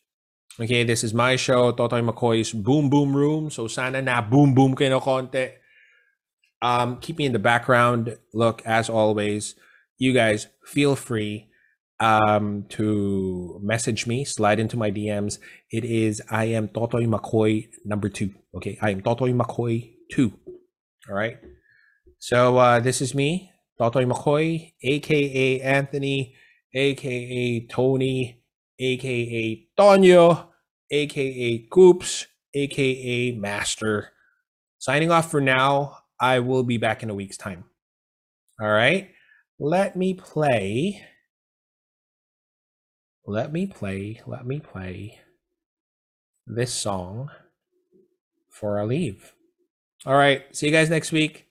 Okay, 0.60 0.82
this 0.82 1.04
is 1.04 1.14
my 1.14 1.36
show, 1.36 1.70
Totoy 1.70 2.02
McCoy's 2.02 2.52
Boom 2.52 2.90
Boom 2.90 3.14
Room. 3.14 3.50
So 3.50 3.68
sana 3.68 4.02
na 4.02 4.20
boom 4.20 4.54
boom 4.54 4.74
kayo 4.74 4.98
ng 4.98 5.02
konti. 5.02 5.54
Um, 6.60 6.98
keep 6.98 7.18
me 7.18 7.26
in 7.26 7.32
the 7.32 7.38
background. 7.38 8.18
Look, 8.34 8.62
as 8.66 8.90
always, 8.90 9.54
you 9.98 10.12
guys 10.12 10.48
feel 10.66 10.96
free 10.96 11.47
um 12.00 12.64
to 12.70 13.58
message 13.62 14.06
me, 14.06 14.24
slide 14.24 14.60
into 14.60 14.76
my 14.76 14.90
DMs. 14.90 15.38
It 15.70 15.84
is 15.84 16.22
I 16.30 16.44
am 16.44 16.68
Totoy 16.68 17.06
McCoy 17.06 17.68
number 17.84 18.08
two. 18.08 18.30
Okay, 18.54 18.78
I 18.80 18.90
am 18.90 19.02
Totoy 19.02 19.34
McCoy 19.34 19.94
two. 20.10 20.32
All 21.08 21.14
right. 21.14 21.38
So 22.18 22.58
uh 22.58 22.80
this 22.80 23.00
is 23.00 23.14
me, 23.14 23.50
Totoy 23.80 24.10
McCoy, 24.10 24.72
aka 24.82 25.60
Anthony, 25.60 26.34
aka 26.74 27.66
Tony, 27.66 28.42
aka 28.78 29.68
Tonyo, 29.78 30.46
aka 30.90 31.66
Coops, 31.70 32.26
aka 32.54 33.32
Master. 33.32 34.10
Signing 34.78 35.10
off 35.10 35.30
for 35.30 35.40
now. 35.40 35.98
I 36.20 36.40
will 36.40 36.64
be 36.64 36.78
back 36.78 37.02
in 37.02 37.10
a 37.10 37.14
week's 37.14 37.36
time. 37.36 37.64
All 38.60 38.68
right. 38.68 39.10
Let 39.60 39.96
me 39.96 40.14
play. 40.14 41.04
Let 43.28 43.52
me 43.52 43.66
play. 43.66 44.22
Let 44.26 44.46
me 44.46 44.58
play 44.58 45.18
this 46.46 46.72
song 46.72 47.28
for 48.48 48.78
a 48.78 48.86
leave. 48.86 49.34
All 50.06 50.14
right. 50.14 50.44
See 50.56 50.64
you 50.64 50.72
guys 50.72 50.88
next 50.88 51.12
week. 51.12 51.44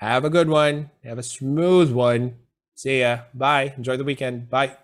Have 0.00 0.26
a 0.26 0.30
good 0.30 0.50
one. 0.50 0.90
Have 1.02 1.16
a 1.16 1.22
smooth 1.22 1.90
one. 1.90 2.34
See 2.74 3.00
ya. 3.00 3.20
Bye. 3.32 3.72
Enjoy 3.78 3.96
the 3.96 4.04
weekend. 4.04 4.50
Bye. 4.50 4.76